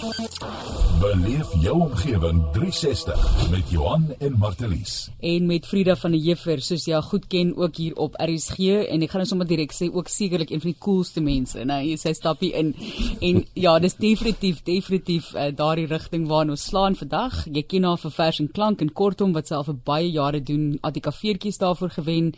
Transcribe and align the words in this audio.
Beleef 0.00 1.50
jou 1.60 1.74
omgewing 1.80 2.38
360 2.52 3.50
met 3.50 3.68
Johan 3.68 4.06
en 4.18 4.38
Martelies. 4.38 5.10
en 5.20 5.46
met 5.46 5.66
Frida 5.66 5.96
van 5.96 6.10
der 6.10 6.20
Heever 6.20 6.62
soos 6.64 6.86
jy 6.88 6.94
haar 6.94 7.04
goed 7.04 7.26
ken 7.28 7.50
ook 7.56 7.76
hier 7.76 7.96
op 8.00 8.14
RSG 8.16 8.86
en 8.88 9.02
ek 9.04 9.12
gaan 9.12 9.20
nou 9.20 9.28
sommer 9.28 9.48
direk 9.48 9.74
sê 9.76 9.90
ook 9.92 10.08
sekerlik 10.08 10.50
een 10.50 10.62
van 10.62 10.70
die 10.70 10.80
coolste 10.80 11.20
mense 11.20 11.64
nou 11.68 11.78
hier 11.82 12.00
sy 12.00 12.14
stap 12.16 12.40
hier 12.40 12.56
in. 12.56 12.72
En 13.20 13.42
ja 13.54 13.74
dis 13.78 13.96
definitief 14.00 14.62
definitief 14.64 15.34
uh, 15.34 15.50
daardie 15.52 15.84
rigting 15.90 16.24
waarna 16.28 16.56
ons 16.56 16.64
slaan 16.64 16.96
vandag. 16.96 17.44
Jy 17.52 17.62
ken 17.68 17.84
haar 17.84 18.00
vir 18.00 18.16
vers 18.16 18.40
en 18.40 18.48
klank 18.48 18.80
en 18.80 18.92
kortom 18.92 19.36
wat 19.36 19.52
sy 19.52 19.58
al 19.58 19.68
vir 19.68 19.78
baie 19.84 20.08
jare 20.08 20.40
doen. 20.40 20.78
ATK-veertjies 20.80 21.60
daarvoor 21.60 21.92
gewen. 21.98 22.32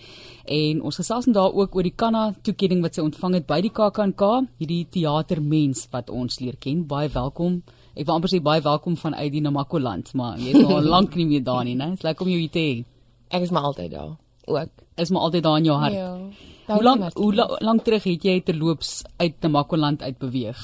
En 0.51 0.83
ons 0.83 0.99
gesels 0.99 1.31
dan 1.31 1.39
daar 1.39 1.55
ook 1.55 1.77
oor 1.77 1.87
die 1.87 1.95
Kanna 1.95 2.35
toekenning 2.43 2.83
wat 2.83 2.99
sy 2.99 3.07
ontvang 3.07 3.39
het 3.39 3.47
by 3.47 3.61
die 3.63 3.71
KAKNK 3.71 4.27
hierdie 4.59 4.87
teatermens 4.91 5.87
wat 5.95 6.11
ons 6.11 6.41
leer 6.43 6.59
ken. 6.59 6.87
Baie 6.91 7.11
welkom 7.13 7.52
Ek 7.93 8.07
wou 8.09 8.15
amper 8.17 8.31
sê 8.33 8.39
baie 8.41 8.63
welkom 8.65 8.95
van 8.97 9.15
uit 9.19 9.33
die 9.35 9.43
Namakoland, 9.45 10.15
maar 10.17 10.39
jy 10.41 10.55
is 10.57 10.65
al 10.65 10.87
lank 10.95 11.17
nie 11.19 11.27
meer 11.29 11.43
daar 11.45 11.65
nie, 11.69 11.75
né? 11.77 11.91
Dit's 11.93 12.07
lekker 12.07 12.25
om 12.25 12.31
jou 12.33 12.39
hier 12.41 12.53
te 12.53 12.63
hê. 12.65 12.77
Ek 13.37 13.45
is 13.45 13.53
maar 13.53 13.67
altyd 13.69 13.91
daar. 13.93 14.15
Ook. 14.49 14.71
Is 14.97 15.13
maar 15.13 15.27
altyd 15.29 15.45
daar 15.45 15.59
in 15.61 15.69
jou 15.69 15.77
hart. 15.77 15.99
Ja. 15.99 16.13
Hoe 16.71 16.83
lank 16.83 17.19
hoe 17.19 17.35
la, 17.37 17.47
lank 17.61 17.85
terug 17.85 18.07
het 18.09 18.25
jy 18.25 18.39
terloops 18.47 19.03
uit 19.21 19.37
Namakoland 19.45 20.03
uit 20.03 20.17
beweeg? 20.19 20.63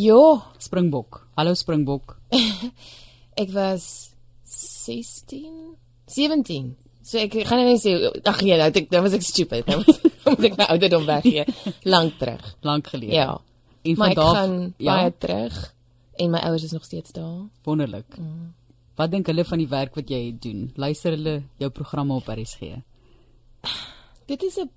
Ja, 0.00 0.22
Springbok. 0.58 1.20
Hallo 1.36 1.52
Springbok. 1.54 2.16
ek 3.42 3.52
was 3.52 4.14
16, 4.48 5.76
17. 6.08 6.72
So 7.04 7.20
ek 7.20 7.36
gaan 7.44 7.60
nou 7.60 7.68
nie 7.68 7.82
sê 7.84 7.98
ag 8.24 8.40
nee, 8.40 8.56
nou 8.56 8.70
ek 8.72 8.88
nou 8.96 9.04
was 9.04 9.18
ek 9.20 9.28
stupid. 9.28 9.68
Nou 9.68 9.82
moet 9.84 10.48
ek 10.54 10.56
my 10.56 10.72
ouderdom 10.72 11.04
weggee. 11.04 11.44
Lank 11.94 12.16
terug. 12.16 12.54
Lank 12.64 12.88
gelede. 12.96 13.12
Ja. 13.12 13.30
En 13.84 14.00
Maar 14.00 14.14
ek 14.14 14.16
vandag 14.16 14.36
gaan 14.40 14.58
ja, 14.80 14.94
baie 14.94 15.16
terug 15.20 15.73
en 16.16 16.30
my 16.30 16.38
ouers 16.38 16.62
is 16.62 16.72
nog 16.72 16.84
steeds 16.84 17.12
daar. 17.12 17.46
wonderlik. 17.62 18.16
Mm. 18.18 18.54
Wat 18.94 19.10
dink 19.10 19.26
hulle 19.26 19.44
van 19.44 19.58
die 19.58 19.68
werk 19.68 19.94
wat 19.94 20.08
jy 20.08 20.36
doen? 20.40 20.70
Luister 20.76 21.10
hulle 21.10 21.42
jou 21.58 21.70
programme 21.70 22.14
op 22.14 22.28
RSG? 22.28 22.60
Dit 24.30 24.42
is 24.42 24.56
'n 24.56 24.70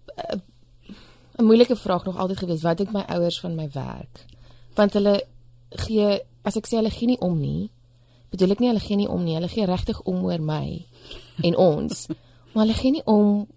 'n- 1.38 1.46
moeilike 1.46 1.76
vraag 1.76 2.04
nog 2.06 2.18
altyd 2.18 2.38
gewees. 2.38 2.62
Wat 2.62 2.78
dink 2.78 2.92
my 2.92 3.02
ouers 3.08 3.40
van 3.40 3.56
my 3.56 3.70
werk? 3.74 4.26
Want 4.76 4.94
hulle 4.94 5.24
gee 5.70 6.22
as 6.42 6.56
ek 6.56 6.66
sê 6.68 6.76
hulle 6.80 6.90
gee 6.90 7.08
nie 7.08 7.20
om 7.20 7.40
nie, 7.40 7.70
bedoel 8.30 8.52
ek 8.52 8.60
nie 8.60 8.68
hulle 8.68 8.80
gee 8.80 8.96
nie 8.98 9.08
om 9.10 9.24
nie. 9.24 9.34
Hulle 9.36 9.48
gee 9.48 9.66
regtig 9.66 10.02
om 10.02 10.24
oor 10.26 10.42
my 10.42 10.86
en 11.44 11.56
ons. 11.58 12.08
maar 12.54 12.66
hulle 12.66 12.78
gee 12.78 12.92
nie 12.92 13.06
om 13.06 13.48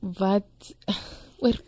wat 0.00 0.74
oor 1.42 1.60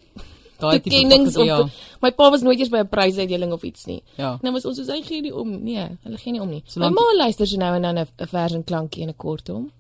Daai 0.61 0.81
toekennings 0.81 1.37
of 1.37 1.47
ja. 1.47 1.69
my 2.03 2.11
pa 2.13 2.31
was 2.31 2.43
nooit 2.43 2.59
eens 2.59 2.69
by 2.71 2.79
'n 2.85 2.89
prysuitdeling 2.89 3.53
of 3.53 3.63
iets 3.63 3.87
nie. 3.87 4.03
Ja. 4.17 4.39
Nou 4.43 4.53
was 4.53 4.65
ons 4.65 4.77
soos 4.77 4.89
hy 4.89 5.03
gee 5.03 5.21
nie 5.23 5.35
om. 5.35 5.63
Nee, 5.65 5.89
hulle 6.03 6.17
gee 6.19 6.33
nie 6.33 6.41
om 6.41 6.49
nie. 6.49 6.63
Solank- 6.67 6.95
my 6.95 7.01
ma 7.01 7.25
luister 7.25 7.47
so 7.47 7.57
nou 7.57 7.75
en 7.75 7.83
dan 7.83 7.99
'n 7.99 8.07
vers 8.27 8.53
en 8.53 8.65
klankie 8.65 9.03
en 9.03 9.09
'n 9.09 9.17
kortom. 9.17 9.71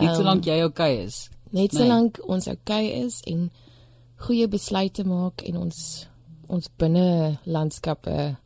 Net 0.00 0.08
Ehm, 0.10 0.16
solank 0.16 0.44
jy 0.44 0.62
okay 0.62 1.04
is. 1.04 1.28
Net 1.50 1.72
Nee. 1.72 1.82
solank 1.82 2.18
ons 2.26 2.46
oukei 2.48 2.86
okay 2.88 3.04
is 3.04 3.20
en 3.26 3.50
goeie 4.16 4.48
besluite 4.48 5.04
maak 5.04 5.42
en 5.42 5.56
ons 5.56 6.06
ons 6.48 6.68
binne 6.78 7.38
landskappe 7.46 8.36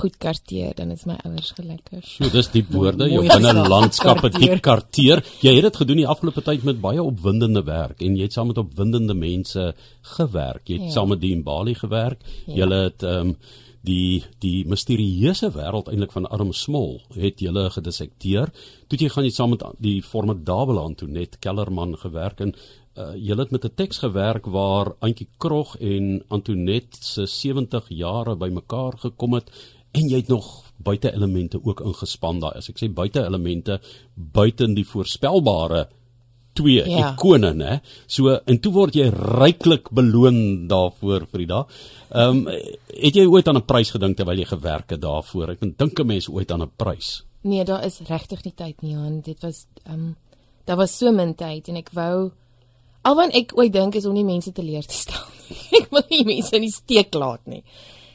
goed 0.00 0.16
karteer, 0.18 0.74
dan 0.76 0.90
is 0.94 1.04
my 1.06 1.16
ouers 1.24 1.52
gelukkig. 1.56 2.04
So 2.16 2.28
dis 2.32 2.48
die 2.54 2.64
woorde, 2.70 3.06
jou 3.10 3.22
Mooi 3.22 3.28
binne 3.28 3.52
gesag. 3.54 3.68
landskappe 3.74 4.30
Karteer. 4.30 4.54
diep 4.56 4.62
karteer. 4.66 5.22
Jy 5.44 5.54
het 5.54 5.62
dit 5.68 5.76
gedoen 5.82 5.96
die 6.02 6.08
afgelope 6.08 6.42
tyd 6.42 6.64
met 6.68 6.80
baie 6.80 7.02
opwindende 7.02 7.62
werk 7.68 8.02
en 8.02 8.16
jy 8.16 8.22
het 8.28 8.32
saam 8.36 8.50
met 8.52 8.58
opwindende 8.58 9.14
mense 9.14 9.74
gewerk. 10.16 10.62
Jy 10.68 10.80
het 10.80 10.86
Ja. 10.90 10.94
saam 10.98 11.08
met 11.14 11.20
die 11.20 11.36
Mbali 11.36 11.74
gewerk. 11.74 12.20
Ja. 12.46 12.54
Jy 12.64 12.70
het 12.74 13.02
ehm 13.02 13.28
um, 13.34 13.36
die 13.82 14.22
die 14.44 14.66
misterieuse 14.68 15.48
wêreld 15.54 15.88
eintlik 15.88 16.12
van 16.12 16.26
Arm 16.28 16.52
Smol 16.52 17.00
het 17.16 17.40
jy 17.40 17.48
gedissekteer. 17.72 18.50
Toe 18.88 18.98
jy 18.98 19.08
gaan 19.08 19.24
jy 19.24 19.30
saam 19.32 19.50
met 19.54 19.62
die 19.80 20.02
formidable 20.02 20.80
Antoinette 20.80 21.38
Kellerman 21.40 21.96
gewerk 21.96 22.40
en 22.44 22.52
uh, 22.98 23.14
jy 23.16 23.36
het 23.38 23.50
met 23.50 23.64
'n 23.64 23.74
teks 23.74 23.98
gewerk 24.04 24.46
waar 24.46 24.94
Antjie 25.00 25.28
Krog 25.38 25.76
en 25.80 26.22
Antoinette 26.28 26.98
se 27.00 27.26
70 27.26 27.88
jare 27.88 28.36
bymekaar 28.36 28.98
gekom 28.98 29.34
het 29.34 29.50
en 29.92 30.08
jy 30.08 30.16
het 30.22 30.28
nog 30.28 30.50
buite 30.76 31.12
elemente 31.12 31.60
ook 31.62 31.80
ingespan 31.84 32.40
daai. 32.40 32.56
As 32.58 32.70
ek 32.72 32.78
sê 32.80 32.88
buite 32.92 33.24
elemente, 33.24 33.80
buiten 34.14 34.74
die 34.74 34.86
voorspelbare 34.86 35.88
twee 36.52 36.82
ja. 36.88 37.12
Ikone, 37.12 37.52
né? 37.54 37.78
So 38.10 38.34
en 38.34 38.58
toe 38.62 38.72
word 38.74 38.96
jy 38.98 39.08
ryklik 39.12 39.90
beloon 39.94 40.68
daarvoor, 40.70 41.26
Frida. 41.30 41.64
Ehm 42.10 42.46
um, 42.46 42.60
het 43.00 43.16
jy 43.16 43.26
ooit 43.26 43.48
aan 43.48 43.56
'n 43.56 43.66
prys 43.66 43.90
gedink 43.90 44.16
terwyl 44.16 44.38
jy 44.38 44.48
gewerk 44.48 44.90
het 44.90 45.00
daarvoor? 45.00 45.50
Ek 45.50 45.60
dink 45.60 46.00
'n 46.00 46.06
mens 46.06 46.28
ooit 46.28 46.50
aan 46.50 46.62
'n 46.62 46.72
prys. 46.76 47.24
Nee, 47.42 47.64
daar 47.64 47.84
is 47.84 48.00
regtig 48.08 48.44
nie 48.44 48.52
tyd 48.54 48.82
nie, 48.82 48.92
Johan. 48.92 49.20
Dit 49.20 49.42
was 49.42 49.66
ehm 49.84 49.94
um, 49.94 50.16
daar 50.64 50.76
was 50.76 50.98
so 50.98 51.12
min 51.12 51.34
tyd 51.34 51.68
en 51.68 51.76
ek 51.76 51.90
wou 51.92 52.32
alwan 53.02 53.30
ek 53.30 53.52
ooit 53.56 53.72
dink 53.72 53.94
is 53.94 54.06
om 54.06 54.14
nie 54.14 54.24
mense 54.24 54.52
teleur 54.52 54.84
te 54.84 54.94
stel 54.94 55.26
nie. 55.48 55.80
ek 55.80 55.90
wil 55.90 56.04
nie 56.10 56.24
mense 56.24 56.56
in 56.56 56.62
die 56.62 56.74
steek 56.74 57.14
laat 57.14 57.46
nie. 57.46 57.62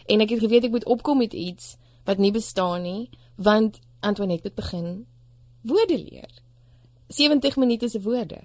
En 0.06 0.22
ek 0.22 0.30
het 0.30 0.40
geweet 0.40 0.64
ek 0.64 0.72
moet 0.72 0.86
opkom 0.86 1.18
met 1.18 1.34
iets 1.34 1.76
wat 2.06 2.18
nie 2.18 2.32
bestaan 2.32 2.82
nie, 2.82 3.10
want 3.36 3.80
Antoinette 4.00 4.48
het 4.48 4.56
begin 4.56 5.06
woorde 5.62 5.98
leer. 5.98 6.30
70 7.08 7.56
minute 7.56 7.90
se 7.90 8.02
woorde. 8.02 8.42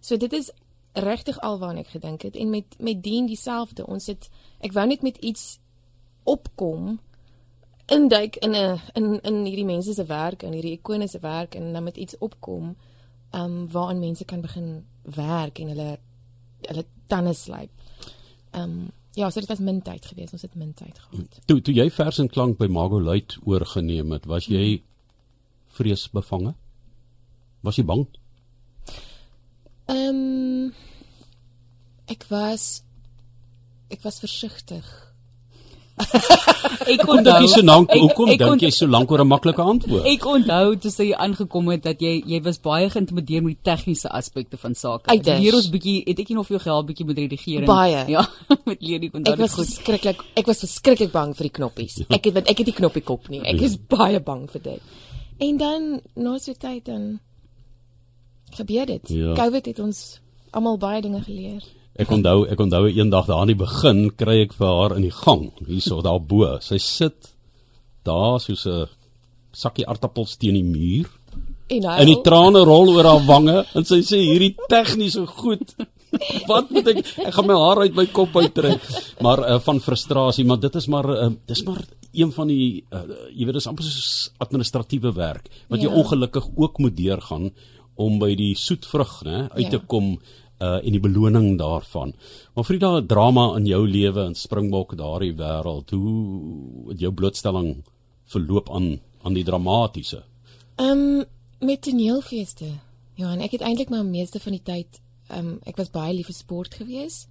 So 0.00 0.16
dit 0.16 0.32
is 0.32 0.50
regtig 0.92 1.40
alwaar 1.40 1.76
ek 1.76 1.90
gedink 1.96 2.22
het 2.22 2.36
en 2.36 2.50
met 2.50 2.76
met 2.78 3.02
dien 3.02 3.26
dieselfde. 3.26 3.86
Ons 3.86 4.06
het 4.06 4.30
ek 4.60 4.72
wou 4.72 4.86
net 4.86 5.02
met 5.02 5.16
iets 5.16 5.58
opkom 6.24 7.00
induik 7.86 8.36
in 8.36 8.54
'n 8.54 8.80
in 8.94 9.20
in 9.20 9.44
hierdie 9.44 9.64
mense 9.64 9.92
se 9.92 10.04
werk 10.04 10.42
en 10.42 10.52
hierdie 10.52 10.78
ikone 10.78 11.08
se 11.08 11.18
werk 11.18 11.54
en 11.54 11.72
dan 11.72 11.82
met 11.82 11.96
iets 11.96 12.18
opkom 12.18 12.76
um 13.32 13.70
waaraan 13.70 13.98
mense 13.98 14.24
kan 14.24 14.40
begin 14.40 14.84
werk 15.02 15.58
en 15.58 15.68
hulle 15.68 15.98
hulle 16.60 16.84
tande 17.06 17.32
slyp. 17.32 17.70
Um 18.52 18.90
ja, 19.14 19.30
so 19.30 19.40
dit 19.40 19.48
was 19.48 19.62
min 19.62 19.80
tyd 19.82 20.06
geweest. 20.06 20.32
Ons 20.32 20.42
het 20.42 20.54
min 20.58 20.74
tyd 20.74 20.98
gehad. 20.98 21.38
Toe 21.46 21.60
toe 21.62 21.74
jy 21.74 21.88
vers 21.90 22.18
en 22.22 22.28
klank 22.28 22.58
by 22.58 22.66
Mago 22.66 23.00
Luit 23.00 23.36
oorgeneem 23.44 24.12
het, 24.12 24.26
was 24.30 24.48
jy 24.50 24.82
vreesbevange? 25.74 26.54
Was 27.66 27.78
jy 27.80 27.86
bang? 27.88 28.06
Um 29.90 30.72
ek 32.10 32.26
was 32.28 32.82
ek 33.92 34.02
was 34.04 34.20
versigtig. 34.22 34.86
Ek 35.96 37.00
Kom 37.06 37.20
dink 37.24 37.38
jy 37.40 37.48
so 37.48 37.62
lank, 37.64 37.90
ek- 37.94 38.00
hoekom 38.02 38.28
ek 38.34 38.38
dink 38.40 38.62
jy 38.66 38.70
so 38.74 38.86
lank 38.90 39.10
oor 39.12 39.20
'n 39.22 39.28
maklike 39.28 39.62
antwoord? 39.62 40.04
Ek 40.10 40.24
onthou 40.26 40.76
toe 40.76 40.90
sy 40.90 41.12
aangekom 41.14 41.68
het 41.70 41.82
dat 41.84 42.00
jy 42.02 42.22
jy 42.26 42.40
was 42.42 42.58
baie 42.58 42.88
geïntimideer 42.90 43.42
met 43.42 43.54
die 43.56 43.62
tegniese 43.70 44.08
aspekte 44.10 44.56
van 44.58 44.74
sake. 44.74 45.06
Uiters. 45.08 45.40
Leer 45.40 45.54
ons 45.54 45.70
bietjie, 45.70 46.02
het 46.06 46.18
ek 46.18 46.28
nie 46.28 46.36
nog 46.36 46.46
vir 46.46 46.58
jou 46.58 46.62
gehelp 46.64 46.86
bietjie 46.86 47.06
met 47.06 47.16
redigering? 47.18 47.66
Baie. 47.66 48.04
Ja, 48.08 48.26
met 48.66 48.82
leer 48.82 48.98
die 49.00 49.10
onthou 49.14 49.32
Ek 49.34 49.38
was 49.40 49.54
verskriklik 49.54 50.20
ek 50.36 50.46
was 50.46 50.58
verskriklik 50.60 51.12
bang 51.12 51.34
vir 51.36 51.44
die 51.48 51.54
knoppies. 51.60 52.00
Ek 52.10 52.24
het 52.24 52.34
want 52.34 52.48
ek 52.50 52.58
het 52.58 52.66
die 52.66 52.74
knoppie 52.74 53.02
kop 53.02 53.28
nie. 53.30 53.40
Ek 53.40 53.60
is 53.62 53.76
baie 53.78 54.20
bang 54.20 54.48
vir 54.50 54.60
dit. 54.62 54.80
En 55.40 55.56
dan 55.56 56.00
na 56.16 56.38
so 56.38 56.52
tyd 56.52 56.84
dan 56.84 57.20
gebeur 58.52 58.86
dit. 58.86 59.08
Ja. 59.08 59.34
COVID 59.34 59.66
het 59.66 59.78
ons 59.78 60.20
almal 60.52 60.76
baie 60.78 61.00
dinge 61.02 61.22
geleer. 61.22 61.62
Ek 61.96 62.10
onthou, 62.10 62.44
ek 62.50 62.58
onthou 62.58 62.88
eendag 62.90 63.26
daar 63.28 63.44
aan 63.44 63.52
die 63.52 63.58
begin 63.58 64.08
kry 64.18 64.40
ek 64.42 64.54
vir 64.58 64.66
haar 64.66 64.96
in 64.96 65.02
die 65.06 65.14
gang, 65.14 65.52
hierso 65.68 66.00
daar 66.02 66.18
bo. 66.20 66.56
Sy 66.60 66.78
sit 66.82 67.30
daar 68.04 68.40
soos 68.42 68.66
'n 68.66 68.88
sakkie 69.54 69.86
aartappels 69.86 70.36
teen 70.36 70.54
die 70.54 70.64
muur. 70.64 71.06
En 71.70 71.84
En 71.84 72.06
die 72.06 72.20
trane 72.22 72.64
rol 72.64 72.90
oor 72.96 73.04
haar 73.04 73.24
wange 73.26 73.64
en 73.74 73.84
sy 73.84 74.02
sê 74.02 74.18
hierdie 74.18 74.56
tegnies 74.68 75.12
so 75.12 75.26
goed. 75.26 75.74
Wat 76.50 76.70
moet 76.70 76.86
ek 76.88 76.98
ek 77.26 77.32
gaan 77.34 77.46
my 77.46 77.54
haar 77.54 77.78
uit 77.82 77.94
my 77.94 78.06
kop 78.06 78.36
uittrek. 78.36 78.80
Maar 79.20 79.38
uh, 79.38 79.58
van 79.60 79.80
frustrasie, 79.80 80.44
maar 80.44 80.58
dit 80.60 80.74
is 80.74 80.86
maar 80.88 81.08
uh, 81.08 81.30
dis 81.46 81.62
maar 81.64 81.80
een 82.12 82.32
van 82.32 82.48
die 82.48 82.84
uh, 82.92 83.02
jy 83.34 83.44
weet 83.46 83.54
dis 83.54 83.66
amper 83.66 83.84
soos 83.84 84.30
administratiewe 84.38 85.12
werk 85.14 85.48
wat 85.68 85.80
jy 85.80 85.88
Ja. 85.88 85.94
ongelukkig 85.94 86.46
ook 86.56 86.78
moet 86.78 86.96
deurgaan 86.96 87.50
om 87.96 88.18
by 88.18 88.34
die 88.34 88.54
soetvrug, 88.54 89.22
né, 89.24 89.48
uit 89.54 89.70
te 89.70 89.76
Ja. 89.78 89.82
kom 89.86 90.18
uh 90.58 90.78
en 90.84 90.92
die 90.92 91.00
beloning 91.00 91.58
daarvan. 91.58 92.14
Maar 92.54 92.64
Frida, 92.64 93.02
drama 93.02 93.56
in 93.56 93.66
jou 93.66 93.88
lewe 93.88 94.24
in 94.24 94.34
Springbok, 94.34 94.96
daardie 94.96 95.34
wêreld, 95.34 95.90
hoe 95.90 96.88
het 96.88 97.00
jou 97.00 97.12
blootstelling 97.12 97.84
verloop 98.24 98.70
aan 98.70 99.00
aan 99.22 99.34
die 99.34 99.44
dramatiese? 99.44 100.22
Ehm 100.76 100.90
um, 100.90 101.24
met 101.58 101.82
toneelfeeste. 101.82 102.66
Ja, 103.14 103.32
en 103.32 103.40
ek 103.40 103.50
het 103.50 103.60
eintlik 103.60 103.88
maar 103.88 104.04
meeste 104.04 104.40
van 104.40 104.52
die 104.52 104.62
tyd 104.62 105.00
ehm 105.28 105.46
um, 105.46 105.60
ek 105.64 105.76
was 105.80 105.90
baie 105.90 106.14
lief 106.14 106.26
vir 106.26 106.36
sport 106.36 106.74
gewees. 106.74 107.26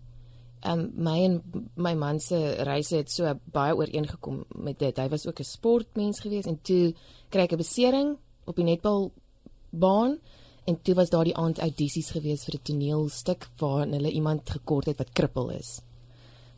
Ehm 0.64 0.80
um, 0.80 0.92
my 0.96 1.18
en 1.24 1.42
my 1.76 1.94
man 1.94 2.20
se 2.20 2.40
reise 2.64 2.96
het 2.96 3.12
so 3.12 3.34
baie 3.46 3.76
ooreengekom 3.76 4.44
met 4.56 4.80
dit. 4.80 4.98
Hy 4.98 5.10
was 5.10 5.28
ook 5.28 5.40
'n 5.40 5.44
sportmens 5.44 6.20
gewees 6.20 6.46
en 6.46 6.60
toe 6.62 6.94
kry 7.30 7.42
ek 7.42 7.54
'n 7.54 7.58
besering 7.58 8.18
op 8.46 8.56
die 8.56 8.66
netbalbaan 8.66 10.18
en 10.66 10.82
toe 10.82 10.96
was 10.96 11.10
daar 11.10 11.24
die 11.24 11.36
aand 11.36 11.60
audisies 11.60 12.12
gewees 12.12 12.44
vir 12.46 12.56
'n 12.56 12.64
toneelstuk 12.64 13.50
waarin 13.58 13.94
hulle 13.94 14.12
iemand 14.12 14.50
gekort 14.50 14.86
het 14.86 14.98
wat 14.98 15.14
krippel 15.14 15.50
is. 15.50 15.82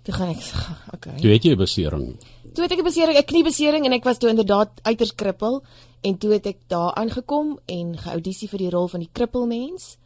Toe 0.03 0.13
gaan 0.13 0.29
ek 0.29 0.41
okay. 0.95 1.17
Toe 1.17 1.31
het 1.31 1.43
jy 1.43 1.51
'n 1.51 1.57
besering. 1.57 2.17
toe 2.53 2.63
het 2.63 2.71
ek 2.71 2.79
'n 2.79 2.83
besering, 2.83 3.17
'n 3.17 3.25
kniebesering 3.25 3.85
en 3.85 3.93
ek 3.93 4.03
was 4.03 4.17
toe 4.17 4.29
inderdaad 4.29 4.69
uiters 4.81 5.15
krippel 5.15 5.63
en 6.01 6.17
toe 6.17 6.31
het 6.31 6.45
ek 6.45 6.57
daar 6.67 6.93
aangekom 6.93 7.59
en 7.65 7.97
geaudisie 7.97 8.49
vir 8.49 8.59
die 8.59 8.69
rol 8.69 8.87
van 8.87 8.99
die 8.99 9.09
krippelmens 9.11 9.97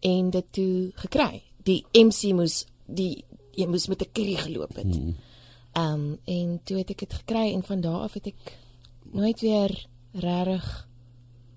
en 0.00 0.30
dit 0.30 0.44
toe 0.50 0.92
gekry. 0.94 1.42
Die 1.64 1.84
MC 1.92 2.32
moes 2.32 2.66
die 2.86 3.24
jy 3.54 3.66
moes 3.66 3.88
met 3.88 4.02
'n 4.02 4.12
curry 4.12 4.36
geloop 4.36 4.76
het. 4.76 4.94
Ehm 5.72 5.94
um, 5.94 6.18
en 6.24 6.60
toe 6.64 6.76
het 6.76 6.90
ek 6.90 6.98
dit 6.98 7.12
gekry 7.12 7.52
en 7.52 7.62
van 7.62 7.80
daardie 7.80 8.02
af 8.02 8.14
het 8.14 8.26
ek 8.26 8.58
nooit 9.12 9.40
weer 9.40 9.86
regtig 10.12 10.87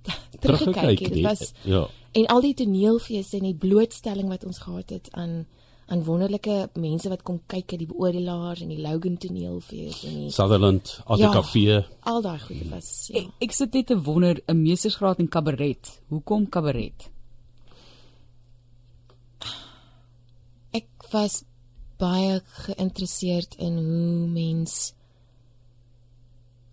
teruggekyk. 0.42 1.00
nie. 1.00 1.10
Dit 1.10 1.24
was 1.24 1.54
ja. 1.64 1.88
en 2.12 2.28
al 2.34 2.42
die 2.42 2.54
toneelfeeste 2.54 3.38
en 3.38 3.50
die 3.50 3.58
blootstelling 3.58 4.30
wat 4.30 4.46
ons 4.46 4.64
gehad 4.66 4.90
het 4.90 5.12
aan 5.12 5.46
aan 5.92 6.04
wonderlike 6.08 6.70
mense 6.80 7.10
wat 7.12 7.24
kom 7.28 7.42
kyk, 7.52 7.74
die 7.76 7.88
beoordelaars 7.90 8.62
en 8.64 8.70
die 8.72 8.80
Logan 8.80 9.18
toneelfees 9.20 10.06
en 10.08 10.14
die 10.22 10.30
Sutherland, 10.32 10.94
ATKV. 11.04 11.56
Ja. 11.66 11.82
al 12.08 12.22
daai 12.24 12.40
goede 12.40 12.70
was 12.72 13.10
ja. 13.12 13.20
Ek, 13.20 13.34
ek 13.48 13.56
sit 13.58 13.76
net 13.76 13.90
te 13.92 13.98
wonder 14.00 14.40
'n 14.48 14.62
meestersgraad 14.62 15.20
in 15.20 15.28
kabaret. 15.28 15.92
Hoekom 16.08 16.48
kabaret? 16.50 17.10
Ek 20.72 20.88
was 21.12 21.44
baie 22.00 22.40
geïnteresseerd 22.64 23.60
in 23.60 23.78
hoe 23.78 24.28
mens 24.32 24.94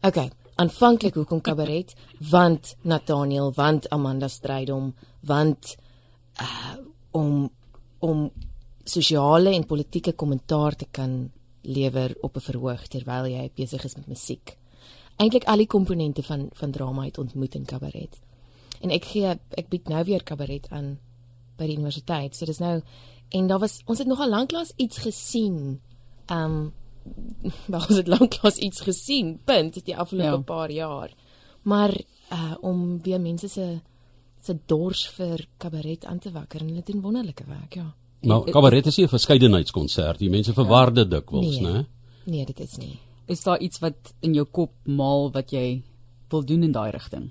Okay, 0.00 0.30
aanvanklik 0.58 1.14
hoekom 1.14 1.40
kabaret? 1.40 1.94
Want 2.30 2.74
Nathaniel, 2.82 3.52
want 3.54 3.88
Amanda 3.94 4.28
Strydom, 4.28 4.94
want 5.20 5.76
uh 6.42 6.76
om 7.10 7.50
om 7.98 8.30
sosiale 8.84 9.54
en 9.54 9.66
politieke 9.66 10.12
kommentaar 10.12 10.76
te 10.76 10.86
kan 10.90 11.30
lewer 11.62 12.16
op 12.20 12.36
'n 12.36 12.40
verhoog 12.40 12.86
terwyl 12.86 13.26
jy 13.26 13.50
besig 13.54 13.84
is 13.84 13.96
met 13.96 14.06
musiek. 14.06 14.56
Eintlik 15.16 15.44
al 15.44 15.56
die 15.56 15.66
komponente 15.66 16.22
van 16.22 16.48
van 16.52 16.70
drama 16.70 17.04
het 17.04 17.18
ontmoet 17.18 17.54
in 17.54 17.64
kabaret. 17.64 18.20
En 18.80 18.90
ek 18.90 19.04
gee 19.04 19.38
ek 19.50 19.68
bied 19.68 19.88
nou 19.88 20.04
weer 20.04 20.22
kabaret 20.22 20.68
aan 20.70 20.98
by 21.56 21.66
die 21.66 21.76
universiteit. 21.76 22.36
So 22.36 22.44
dis 22.44 22.58
nou 22.58 22.82
en 23.28 23.46
daar 23.46 23.58
was 23.58 23.82
ons 23.84 23.98
het 23.98 24.06
nogal 24.06 24.28
lanklaas 24.28 24.72
iets 24.76 24.98
gesien. 24.98 25.80
Um 26.30 26.72
wel 27.72 27.80
ons 27.88 27.96
het 27.96 28.08
lanklaas 28.08 28.56
iets 28.56 28.80
gesien. 28.80 29.38
Punt 29.44 29.84
die 29.84 29.96
afgelope 29.96 30.28
Ja. 30.30 30.36
ja. 30.36 30.42
paar 30.42 30.70
jaar. 30.70 31.14
Maar 31.62 31.94
uh 32.32 32.54
om 32.60 33.02
weer 33.02 33.20
mense 33.20 33.48
se 33.48 33.80
se 34.40 34.54
dors 34.66 35.06
vir 35.16 35.46
kabaret 35.58 36.04
aan 36.04 36.18
te 36.18 36.30
wakker 36.30 36.60
en 36.60 36.68
hulle 36.68 36.82
doen 36.84 37.00
wonderlike 37.00 37.44
werk, 37.46 37.74
ja. 37.74 37.94
Nou, 38.20 38.50
kabaret 38.50 38.86
is 38.86 38.98
'n 38.98 39.08
verskeidenheidskonsert. 39.08 40.18
Die 40.18 40.30
mense 40.30 40.52
verwar 40.52 40.92
dit 40.92 41.10
dikwels, 41.10 41.58
Nee. 41.60 41.72
né? 41.72 41.86
Nee, 42.24 42.44
dit 42.46 42.60
is 42.60 42.76
nie. 42.76 42.98
Is 43.26 43.42
daar 43.42 43.58
iets 43.60 43.78
wat 43.78 44.14
in 44.20 44.34
jou 44.34 44.44
kop 44.46 44.72
maal 44.84 45.30
wat 45.32 45.50
jy 45.50 45.82
wil 46.30 46.44
doen 46.44 46.62
in 46.62 46.72
daai 46.72 46.90
rigting? 46.90 47.30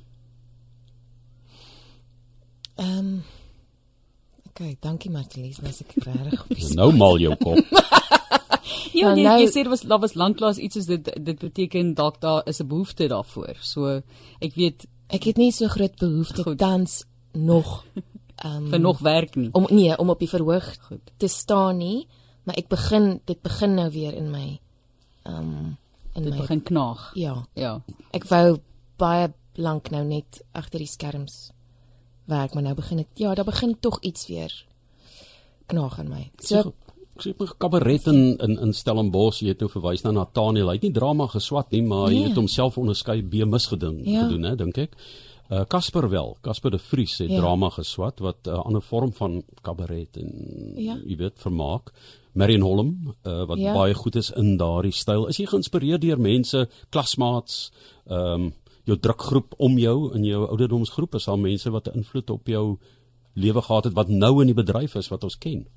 Ehm 2.76 2.98
um, 2.98 3.24
Okay, 4.48 4.78
dankie 4.82 5.12
Martelies, 5.12 5.60
nou 5.62 5.70
is 5.70 5.82
ek 5.84 5.92
regtig 6.04 6.42
op 6.42 6.48
die 6.56 6.74
Nou 6.80 6.92
mal 6.98 7.20
jou 7.22 7.36
kop. 7.36 7.60
Ja, 8.94 9.08
Ja, 9.10 9.14
nee, 9.14 9.24
nou- 9.24 9.40
jy 9.42 9.48
sê 9.48 9.54
dit 9.64 9.68
was 9.68 9.82
daar 9.82 10.00
was 10.00 10.14
lanklaas 10.14 10.58
iets 10.58 10.76
soos 10.76 10.86
dit 10.86 11.26
dit 11.26 11.40
beteken 11.40 11.94
dalk 11.94 12.22
daar 12.22 12.42
is 12.48 12.60
'n 12.62 12.68
behoefte 12.68 13.08
daarvoor. 13.08 13.56
So 13.62 14.02
ek 14.40 14.54
weet 14.56 14.86
Ek 15.10 15.24
het 15.24 15.38
nie 15.38 15.52
so 15.52 15.68
groot 15.68 15.96
behoefte 15.96 16.44
Goed. 16.44 16.58
tans 16.58 17.06
nog 17.34 17.86
ehm 18.44 18.68
vir 18.70 18.80
nog 18.80 19.00
werk 19.00 19.36
nie. 19.36 19.50
om 19.54 19.68
nee, 19.70 19.98
om 19.98 20.10
op 20.10 20.20
die 20.20 20.30
verhoog 20.30 20.78
Goed. 20.82 21.00
te 21.18 21.28
staan 21.28 21.78
nie, 21.78 22.08
maar 22.44 22.56
ek 22.58 22.68
begin 22.68 23.22
dit 23.26 23.42
begin 23.42 23.74
nou 23.76 23.90
weer 23.92 24.14
in 24.14 24.32
my 24.32 24.60
ehm 25.24 25.38
um, 25.38 25.78
in 26.14 26.24
Dit 26.24 26.32
my 26.34 26.38
begin 26.40 26.64
knaag. 26.64 27.12
ja. 27.16 27.48
Ja. 27.54 27.82
Ek 28.12 28.24
wou 28.28 28.58
baie 28.98 29.34
lank 29.56 29.90
nou 29.92 30.04
net 30.04 30.44
agter 30.52 30.80
die 30.80 30.88
skerms 30.88 31.52
werk, 32.26 32.54
maar 32.54 32.64
nou 32.64 32.76
begin 32.76 32.98
dit 32.98 33.08
ja, 33.14 33.34
daar 33.36 33.46
begin 33.46 33.78
tog 33.80 34.00
iets 34.02 34.28
weer 34.28 34.66
knaag 35.68 36.00
aan 36.00 36.10
my. 36.10 36.32
So 36.38 36.62
So 36.62 36.74
sê 37.22 37.34
my 37.40 37.46
kabaret 37.58 38.08
in 38.08 38.38
in 38.40 38.58
in 38.60 38.74
Stellenbosch, 38.74 39.42
jy 39.42 39.48
het 39.48 39.60
nou 39.60 39.70
verwys 39.70 40.04
na 40.04 40.12
Nathaniel. 40.12 40.68
Hy 40.70 40.74
het 40.74 40.82
nie 40.84 40.92
drama 40.92 41.28
geswat 41.28 41.72
nie, 41.72 41.82
maar 41.82 42.08
hy 42.10 42.14
Nee. 42.16 42.28
het 42.28 42.36
homself 42.36 42.78
onderskei 42.78 43.22
B 43.22 43.46
misgedoen 43.46 44.04
Ja. 44.04 44.24
gedoen, 44.28 44.44
hè, 44.44 44.56
dink 44.56 44.78
ek. 44.78 44.96
Uh 45.50 45.64
Casper 45.66 46.10
wel, 46.10 46.38
Casper 46.42 46.72
de 46.72 46.78
Vries 46.80 47.18
het 47.20 47.30
Ja. 47.30 47.38
drama 47.40 47.70
geswat 47.70 48.20
wat 48.20 48.38
'n 48.46 48.50
uh, 48.50 48.66
ander 48.66 48.82
vorm 48.82 49.14
van 49.14 49.44
kabaret 49.62 50.18
en 50.18 50.74
Ja. 50.76 50.98
jy 51.06 51.16
weet 51.18 51.34
vermaak. 51.40 51.92
Marion 52.34 52.62
Holm 52.62 53.14
uh, 53.26 53.46
wat 53.46 53.58
Ja. 53.58 53.74
baie 53.74 53.94
goed 53.94 54.16
is 54.16 54.32
in 54.32 54.58
daardie 54.58 54.92
styl. 54.94 55.26
Is 55.28 55.38
jy 55.38 55.46
geïnspireer 55.46 56.00
deur 56.00 56.20
mense, 56.20 56.68
klasmaats, 56.90 57.72
ehm 58.10 58.42
um, 58.42 58.54
jou 58.86 58.98
drukgroep 58.98 59.54
om 59.58 59.78
jou 59.78 60.14
in 60.16 60.24
jou 60.24 60.48
ouderdomsgroep 60.48 61.16
is 61.16 61.28
al 61.28 61.38
mense 61.38 61.70
wat 61.70 61.88
'n 61.88 61.98
invloed 61.98 62.30
op 62.30 62.48
jou 62.48 62.78
lewe 63.36 63.62
gehad 63.62 63.84
het 63.84 63.94
wat 63.94 64.08
nou 64.10 64.42
in 64.42 64.48
die 64.48 64.64
bedryf 64.64 64.96
is 64.96 65.08
wat 65.10 65.24
ons 65.24 65.38
ken. 65.38 65.68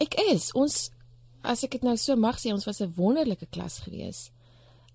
Ek 0.00 0.16
is 0.32 0.52
ons 0.56 0.90
as 1.42 1.64
ek 1.64 1.78
dit 1.78 1.86
nou 1.86 1.96
so 1.96 2.16
mag 2.16 2.36
sê, 2.40 2.52
ons 2.52 2.66
was 2.66 2.80
'n 2.80 2.92
wonderlike 2.96 3.46
klas 3.50 3.80
gewees. 3.80 4.30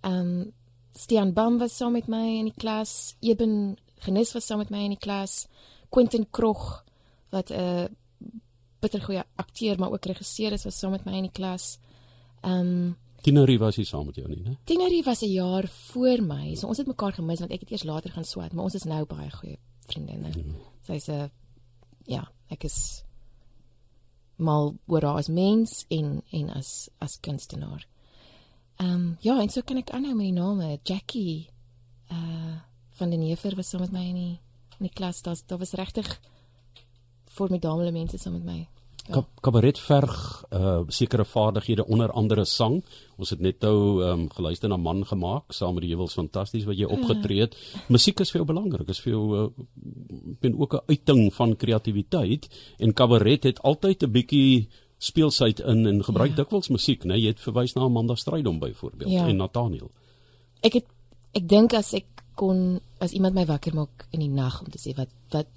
Ehm 0.03 0.13
um, 0.13 0.53
Stian 0.95 1.33
Bam 1.33 1.57
was 1.59 1.75
saam 1.75 1.91
met 1.91 2.07
my 2.07 2.39
in 2.39 2.45
die 2.45 2.59
klas, 2.59 3.15
Eben 3.21 3.75
Genis 3.99 4.33
was 4.33 4.45
saam 4.45 4.59
met 4.59 4.69
my 4.69 4.85
in 4.85 4.95
die 4.95 4.99
klas, 4.99 5.47
Quentin 5.89 6.25
Krog 6.31 6.85
wat 7.31 7.51
'n 7.51 7.95
bittergoeie 8.79 9.23
akteur 9.35 9.79
maar 9.79 9.91
ook 9.91 10.05
regisseur 10.05 10.51
is 10.51 10.63
was 10.63 10.79
saam 10.79 10.91
met 10.91 11.05
my 11.05 11.13
in 11.13 11.29
die 11.29 11.31
klas. 11.31 11.79
Ehm 12.43 12.59
um, 12.59 12.97
Tinerie 13.21 13.59
was 13.59 13.75
hier 13.75 13.85
saam 13.85 14.05
met 14.05 14.15
jou 14.15 14.27
nie, 14.27 14.43
né? 14.43 14.57
Tinerie 14.65 15.03
was 15.03 15.21
'n 15.21 15.31
jaar 15.31 15.67
voor 15.67 16.21
my. 16.21 16.55
So 16.55 16.67
ons 16.67 16.77
het 16.77 16.87
mekaar 16.87 17.13
gemis 17.13 17.39
want 17.39 17.51
ek 17.51 17.59
het 17.59 17.71
eers 17.71 17.83
later 17.83 18.11
gaan 18.11 18.23
swat, 18.23 18.53
maar 18.53 18.63
ons 18.63 18.75
is 18.75 18.83
nou 18.83 19.05
baie 19.05 19.31
goeie 19.31 19.57
vriendinne. 19.87 20.31
Sy's 20.81 21.07
'n 21.09 21.31
ja, 22.05 22.31
ek 22.49 22.63
is 22.63 23.04
mal 24.35 24.75
oor 24.85 25.03
haar 25.03 25.17
as 25.17 25.27
mens 25.27 25.85
en 25.87 26.21
en 26.31 26.49
as 26.49 26.89
as 26.97 27.19
kunstenaar. 27.19 27.87
Ehm 28.75 28.91
um, 28.91 29.17
ja, 29.19 29.39
en 29.41 29.49
so 29.49 29.61
kan 29.61 29.77
ek 29.77 29.89
aanhou 29.89 30.15
met 30.15 30.25
die 30.25 30.39
name 30.39 30.79
Jackie 30.83 31.49
uh 32.11 32.55
van 32.95 33.09
den 33.09 33.21
Heever 33.21 33.55
was 33.55 33.69
saam 33.69 33.81
met 33.81 33.91
my 33.91 34.05
in 34.07 34.15
die 34.15 34.39
in 34.79 34.87
die 34.87 34.93
klas. 34.93 35.21
Daar's 35.21 35.45
daar 35.45 35.59
was 35.59 35.71
regtig 35.71 36.19
formidable 37.25 37.91
mense 37.91 38.17
saam 38.17 38.33
met 38.33 38.43
my. 38.43 38.67
Ja. 39.07 39.21
Kabaret 39.41 39.77
verg 39.79 40.43
uh 40.49 40.81
sekere 40.87 41.25
vaardighede 41.25 41.85
onder 41.85 42.11
andere 42.11 42.45
sang. 42.45 42.83
Ons 43.17 43.29
het 43.29 43.39
net 43.39 43.61
nou 43.61 44.03
um, 44.03 44.29
geluister 44.29 44.69
na 44.69 44.77
man 44.77 45.05
gemaak 45.05 45.53
saam 45.53 45.73
met 45.73 45.83
die 45.85 45.91
Hewels 45.91 46.13
fantasties 46.13 46.65
wat 46.65 46.77
jy 46.77 46.85
opgetree 46.85 47.41
het. 47.41 47.55
Musiek 47.87 48.19
is 48.19 48.31
vir 48.31 48.41
jou 48.41 48.47
belangrik. 48.49 48.89
Is 48.89 48.99
vir 48.99 49.13
jou 49.13 49.25
uh, 49.37 49.45
ben 50.41 50.57
ook 50.59 50.73
'n 50.73 50.83
uiting 50.87 51.33
van 51.33 51.55
kreatiwiteit 51.55 52.49
en 52.79 52.93
kabaret 52.93 53.43
het 53.43 53.61
altyd 53.61 54.03
'n 54.03 54.11
bietjie 54.11 54.67
speelsheid 54.97 55.59
in 55.59 55.85
en 55.85 56.03
gebruik 56.03 56.29
ja. 56.29 56.35
Dikwels 56.35 56.69
musiek, 56.69 57.03
né? 57.03 57.17
Jy 57.19 57.27
het 57.27 57.39
verwys 57.39 57.73
na 57.75 57.81
Amanda 57.81 58.15
Strydom 58.15 58.59
byvoorbeeld 58.59 59.11
Ja. 59.11 59.27
en 59.27 59.37
Nathaniel. 59.37 59.91
Ek 60.61 60.73
het 60.73 60.85
ek 61.33 61.47
dink 61.49 61.73
as 61.73 61.93
ek 61.93 62.05
kon 62.35 62.79
as 62.99 63.11
iemand 63.11 63.35
my 63.35 63.45
wakker 63.45 63.75
maak 63.75 64.07
in 64.11 64.19
die 64.19 64.29
nag 64.29 64.61
om 64.61 64.71
te 64.71 64.79
sê 64.79 64.95
wat 64.97 65.09
wat 65.31 65.47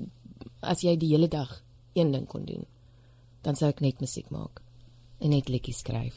as 0.60 0.82
jy 0.82 0.96
die 0.96 1.08
hele 1.14 1.28
dag 1.28 1.62
een 1.94 2.12
ding 2.12 2.26
kon 2.26 2.44
doen, 2.44 2.64
dan 3.42 3.56
sou 3.56 3.68
ek 3.68 3.80
net 3.80 4.00
musiek 4.00 4.30
maak 4.30 4.60
en 5.20 5.30
net 5.30 5.48
liedjies 5.48 5.78
skryf. 5.78 6.14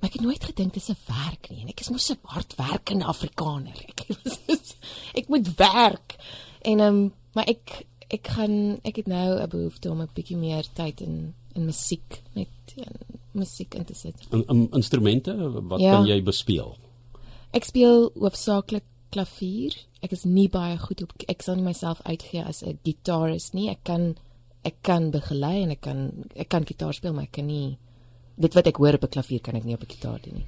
Maar 0.00 0.10
ek 0.10 0.12
het 0.18 0.22
nooit 0.22 0.44
gedink 0.44 0.74
dis 0.74 0.88
'n 0.90 0.96
werk 1.08 1.50
nie 1.50 1.62
en 1.62 1.68
ek 1.68 1.80
is 1.80 1.90
mos 1.90 2.10
'n 2.10 2.18
hardwerkende 2.22 3.04
Afrikaner. 3.04 3.76
Ek 3.88 4.06
was 4.08 4.76
ek 5.14 5.28
moet 5.28 5.48
werk. 5.56 6.16
En 6.62 6.80
ehm 6.80 6.94
um, 6.94 7.12
maar 7.34 7.46
ek 7.48 7.86
ek 8.08 8.28
gaan 8.28 8.78
ek 8.84 8.96
het 8.96 9.06
nou 9.06 9.40
'n 9.42 9.48
behoefte 9.48 9.90
om 9.90 10.00
'n 10.02 10.08
bietjie 10.14 10.36
meer 10.36 10.64
tyd 10.74 11.00
in 11.00 11.34
in 11.54 11.64
musiek 11.64 12.22
net 12.34 12.48
in 12.76 12.92
musiek 13.32 13.74
in 13.74 13.84
te 13.84 13.94
sit. 13.94 14.14
In, 14.30 14.44
in 14.48 14.68
instrumente 14.72 15.32
wat 15.68 15.80
Ja. 15.80 15.90
kan 15.92 16.06
jy 16.06 16.22
bespeel? 16.22 16.76
Ek 17.52 17.64
speel 17.64 18.10
hoofsaaklik 18.14 18.84
klavier. 19.10 19.72
Ek 20.02 20.12
is 20.12 20.24
nie 20.24 20.48
baie 20.48 20.78
goed 20.78 21.02
op 21.02 21.12
ek 21.28 21.42
sal 21.42 21.54
nie 21.54 21.64
myself 21.64 22.00
uitgee 22.04 22.44
as 22.44 22.62
'n 22.62 22.78
gitarist 22.84 23.54
nie. 23.54 23.68
Ek 23.70 23.82
kan 23.84 24.16
ek 24.66 24.80
kan 24.82 25.10
begelei 25.14 25.62
en 25.62 25.74
ek 25.76 25.82
kan 25.86 25.98
ek 26.34 26.48
kan 26.52 26.66
gitaar 26.66 26.94
speel, 26.96 27.14
maar 27.14 27.28
ek 27.28 27.36
kan 27.38 27.46
nie 27.46 27.76
dit 28.36 28.56
wat 28.56 28.66
ek 28.66 28.80
hoor 28.82 28.98
op 28.98 29.04
'n 29.04 29.14
klavier 29.16 29.40
kan 29.40 29.56
ek 29.56 29.64
nie 29.64 29.74
op 29.74 29.84
'n 29.84 29.94
gitaar 29.94 30.20
doen 30.22 30.34
nie. 30.34 30.46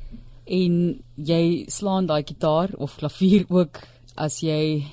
En 0.48 0.74
jy 1.16 1.64
slaan 1.68 2.06
daai 2.06 2.22
gitaar 2.22 2.70
of 2.78 2.96
klavier 2.96 3.44
ook 3.48 3.80
as 4.16 4.40
jy 4.40 4.84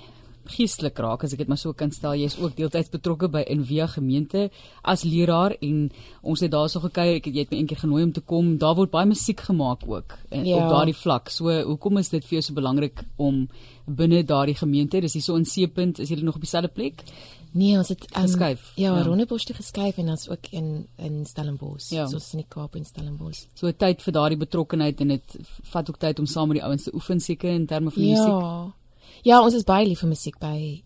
geestelik 0.45 0.97
raak 0.99 1.23
as 1.23 1.33
ek 1.33 1.39
dit 1.39 1.47
maar 1.47 1.57
so 1.57 1.73
kan 1.73 1.91
stel. 1.91 2.15
Jy's 2.15 2.37
ook 2.39 2.55
deeltyds 2.57 2.89
betrokke 2.93 3.27
by 3.31 3.41
Envia 3.47 3.87
gemeente 3.87 4.49
as 4.83 5.03
leraar 5.03 5.55
en 5.61 5.91
ons 6.21 6.39
het 6.39 6.51
daarso 6.51 6.79
gekuier. 6.79 7.15
Ek 7.19 7.25
het 7.25 7.33
jy 7.35 7.45
het 7.45 7.51
my 7.51 7.57
eendag 7.57 7.79
genooi 7.79 8.03
om 8.03 8.11
te 8.11 8.21
kom. 8.21 8.57
Daar 8.57 8.75
word 8.75 8.91
baie 8.91 9.05
musiek 9.09 9.39
gemaak 9.41 9.87
ook 9.87 10.17
en, 10.29 10.45
Ja. 10.45 10.55
op 10.63 10.69
daardie 10.69 10.95
vlak. 10.95 11.29
So 11.29 11.49
hoekom 11.63 11.97
is 11.97 12.09
dit 12.09 12.23
vir 12.25 12.39
jou 12.39 12.41
so 12.41 12.53
belangrik 12.53 13.03
om 13.17 13.47
binne 13.87 14.23
daardie 14.23 14.55
gemeente, 14.55 15.01
dis 15.01 15.13
hier 15.13 15.21
so 15.21 15.35
in 15.35 15.45
Seepunt, 15.45 15.99
is 15.99 16.09
jy 16.09 16.15
nog 16.21 16.35
op 16.35 16.41
dieselfde 16.41 16.69
plek? 16.73 17.03
Nee, 17.55 17.77
ons 17.77 17.87
het 17.87 18.01
um, 18.17 18.21
Geskuif, 18.21 18.71
Ja, 18.75 18.89
ja. 18.91 18.97
ja. 18.97 19.03
Rondebosch 19.05 19.45
toe 19.45 19.55
geskuif 19.55 19.97
en 19.97 20.09
ons 20.09 20.29
ook 20.29 20.47
in 20.51 20.87
in 20.97 21.25
Stellenbosch. 21.25 21.89
Ja. 21.89 22.07
So 22.07 22.15
ons 22.15 22.33
in 22.33 22.39
die 22.39 22.47
Kaap 22.49 22.75
in 22.75 22.83
Stellenbosch. 22.85 23.45
So 23.53 23.71
tyd 23.71 24.01
vir 24.03 24.13
daardie 24.13 24.37
betrokkenheid 24.37 24.99
en 25.01 25.07
dit 25.07 25.37
vat 25.71 25.89
ook 25.89 25.97
tyd 25.97 26.19
om 26.19 26.25
saam 26.25 26.47
met 26.51 26.57
die 26.59 26.65
ouens 26.65 26.83
te 26.83 26.91
oefen 26.93 27.19
seker 27.19 27.49
in 27.53 27.65
terme 27.65 27.91
van 27.91 28.03
musiek. 28.03 28.27
Ja. 28.27 28.73
Ja, 29.23 29.41
ons 29.41 29.53
is 29.53 29.63
baie 29.63 29.87
lief 29.87 29.99
vir 30.03 30.09
musiek 30.09 30.39
by 30.39 30.83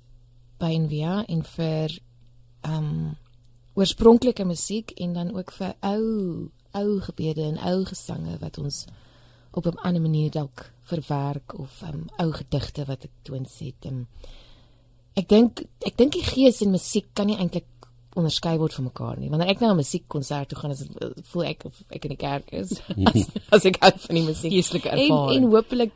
by 0.60 0.74
Envia 0.76 1.24
en 1.28 1.44
vir 1.44 2.00
um 2.68 3.16
oorspronklike 3.80 4.44
musiek 4.46 4.92
en 5.00 5.14
dan 5.14 5.30
ook 5.36 5.52
vir 5.56 5.74
ou 5.88 6.50
ou 6.76 7.00
gebede 7.02 7.42
en 7.48 7.58
ou 7.72 7.86
gesange 7.86 8.38
wat 8.42 8.58
ons 8.60 8.86
op 9.52 9.66
'n 9.66 9.80
ander 9.84 10.02
manier 10.02 10.30
dalk 10.32 10.72
verwerk 10.84 11.60
of 11.60 11.82
um 11.84 12.08
ou 12.20 12.32
gedigte 12.32 12.86
wat 12.86 13.04
ek 13.04 13.12
toonset. 13.24 13.86
Um, 13.86 14.08
ek 15.16 15.28
dink 15.28 15.64
ek 15.86 15.98
dink 15.98 16.14
die 16.14 16.24
gees 16.24 16.62
en 16.62 16.72
musiek 16.72 17.08
kan 17.14 17.28
nie 17.28 17.38
eintlik 17.38 17.66
onderskei 18.16 18.58
word 18.58 18.74
van 18.74 18.84
mekaar 18.84 19.20
nie. 19.20 19.30
Wanneer 19.30 19.50
ek 19.50 19.60
na 19.60 19.72
'n 19.72 19.76
musiekkonsert 19.76 20.50
toe 20.50 20.58
gaan, 20.58 20.72
is 20.72 20.80
dit 20.80 21.28
voel 21.32 21.44
ek 21.44 21.66
of 21.66 21.84
ek 21.90 22.06
in 22.06 22.10
die 22.10 22.18
kerk 22.18 22.52
is 22.52 22.82
as, 23.06 23.28
as 23.52 23.66
ek 23.66 23.78
hou 23.82 23.92
van 23.98 24.16
die 24.16 24.26
musiek. 24.26 24.52
Geestelike 24.52 24.90
En 24.90 25.00
ervaring. 25.00 25.44
en 25.44 25.52
hopelik 25.52 25.92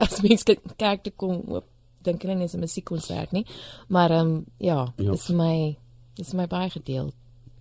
as 0.00 0.20
mense 0.22 0.44
kerk 0.76 1.02
toe 1.02 1.12
kom, 1.16 1.42
hoop 1.48 1.64
dink 2.06 2.22
hulle 2.24 2.34
nie 2.38 2.44
is 2.48 2.54
'n 2.54 2.60
musiekkonsert 2.64 3.32
nie. 3.32 3.44
Maar 3.88 4.10
ehm 4.10 4.26
um, 4.26 4.44
ja, 4.58 4.86
Ja. 4.98 5.04
ja. 5.04 5.10
dis 5.12 5.28
my 5.30 5.76
dis 6.16 6.32
my 6.34 6.46
baie 6.46 6.70
gedeel. 6.70 7.12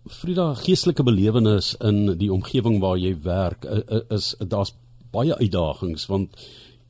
Frida, 0.08 0.54
geestelike 0.54 1.04
belewenis 1.04 1.75
in 1.82 2.18
die 2.18 2.30
omgewing 2.32 2.80
waar 2.80 2.98
jy 2.98 3.16
werk 3.24 3.66
i- 3.66 3.96
i- 3.96 4.14
is 4.16 4.36
daar's 4.48 4.74
baie 5.12 5.34
uitdagings 5.36 6.06
want 6.08 6.30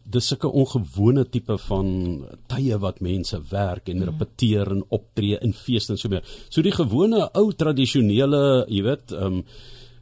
dis 0.07 0.27
sulke 0.27 0.47
ongewone 0.51 1.23
tipe 1.29 1.57
van 1.57 2.25
tye 2.47 2.77
wat 2.79 2.99
mense 3.01 3.39
werk 3.49 3.89
en 3.89 4.03
repeteer 4.05 4.69
en 4.71 4.83
optree 4.89 5.37
en 5.39 5.53
fees 5.53 5.89
en 5.89 5.97
so 5.97 6.09
meer. 6.09 6.21
So 6.49 6.61
die 6.61 6.71
gewone 6.71 7.29
ou 7.33 7.51
tradisionele, 7.53 8.65
jy 8.69 8.83
weet, 8.83 9.11
ehm 9.11 9.23
um, 9.25 9.43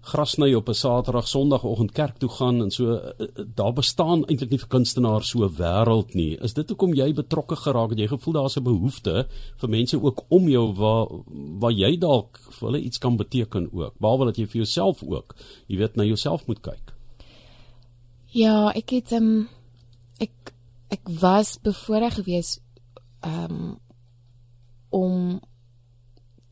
grasny 0.03 0.53
op 0.53 0.67
'n 0.69 0.74
Saterdag, 0.74 1.27
Sondagoggend 1.27 1.91
kerk 1.91 2.17
toe 2.17 2.29
gaan 2.29 2.62
en 2.62 2.72
so 2.72 2.91
uh, 2.91 3.12
uh, 3.17 3.27
daar 3.55 3.74
bestaan 3.74 4.25
eintlik 4.25 4.50
nie 4.50 4.60
vir 4.60 4.67
kunstenaars 4.67 5.29
so 5.29 5.45
'n 5.45 5.55
wêreld 5.55 6.13
nie. 6.13 6.38
Is 6.43 6.53
dit 6.53 6.69
hoekom 6.69 6.93
jy 6.93 7.13
betrokke 7.13 7.55
geraak 7.55 7.89
het? 7.89 8.00
Jy 8.00 8.07
gevoel 8.07 8.33
daar's 8.33 8.57
'n 8.57 8.63
behoefte 8.63 9.27
vir 9.57 9.69
mense 9.69 10.01
ook 10.03 10.25
om 10.29 10.50
jou 10.50 10.74
waar 10.74 11.07
waar 11.60 11.72
jy 11.72 11.98
dalk 11.98 12.39
vir 12.51 12.67
hulle 12.67 12.81
iets 12.81 12.98
kan 12.98 13.17
beteken 13.17 13.69
ook. 13.72 13.93
Behalwe 14.00 14.25
dat 14.25 14.38
jy 14.38 14.45
vir 14.45 14.62
jouself 14.62 15.03
ook, 15.03 15.36
jy 15.67 15.77
weet, 15.77 15.95
na 15.95 16.03
jouself 16.03 16.48
moet 16.48 16.62
kyk. 16.62 16.93
Ja, 18.25 18.72
ek 18.75 18.89
het 18.89 19.12
ehm 19.12 19.24
um, 19.24 19.50
ek 20.19 20.53
ek 20.89 21.10
was 21.19 21.57
bevoorreg 21.62 22.13
gewees 22.13 22.60
ehm 23.22 23.51
um, 23.51 23.79
om 24.89 25.41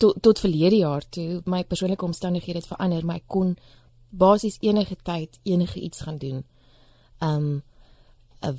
tot 0.01 0.21
tot 0.25 0.39
verlede 0.41 0.81
jaar 0.81 1.05
toe 1.09 1.41
my 1.45 1.63
persoonlike 1.63 2.05
omstandighede 2.05 2.61
het 2.61 2.69
verander, 2.69 3.05
maar 3.05 3.21
ek 3.21 3.27
kon 3.29 3.55
basies 4.09 4.57
enige 4.65 4.97
tyd 5.07 5.39
enige 5.43 5.79
iets 5.79 6.07
gaan 6.07 6.17
doen. 6.17 6.43
Ehm 7.19 7.45
um, 7.45 7.61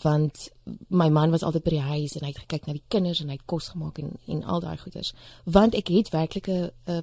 want 0.03 0.53
my 0.89 1.09
man 1.09 1.33
was 1.35 1.43
altyd 1.43 1.65
by 1.65 1.71
die 1.75 1.81
huis 1.83 2.13
en 2.15 2.23
hy 2.23 2.29
het 2.31 2.45
gekyk 2.45 2.67
na 2.69 2.75
die 2.77 2.85
kinders 2.95 3.21
en 3.21 3.33
hy 3.33 3.35
het 3.35 3.49
kos 3.51 3.73
gemaak 3.73 3.99
en 3.99 4.13
en 4.31 4.45
al 4.45 4.63
daai 4.63 4.79
goeders. 4.79 5.11
Want 5.45 5.75
ek 5.75 5.91
het 5.91 6.13
werklik 6.15 6.49
'n 6.49 7.03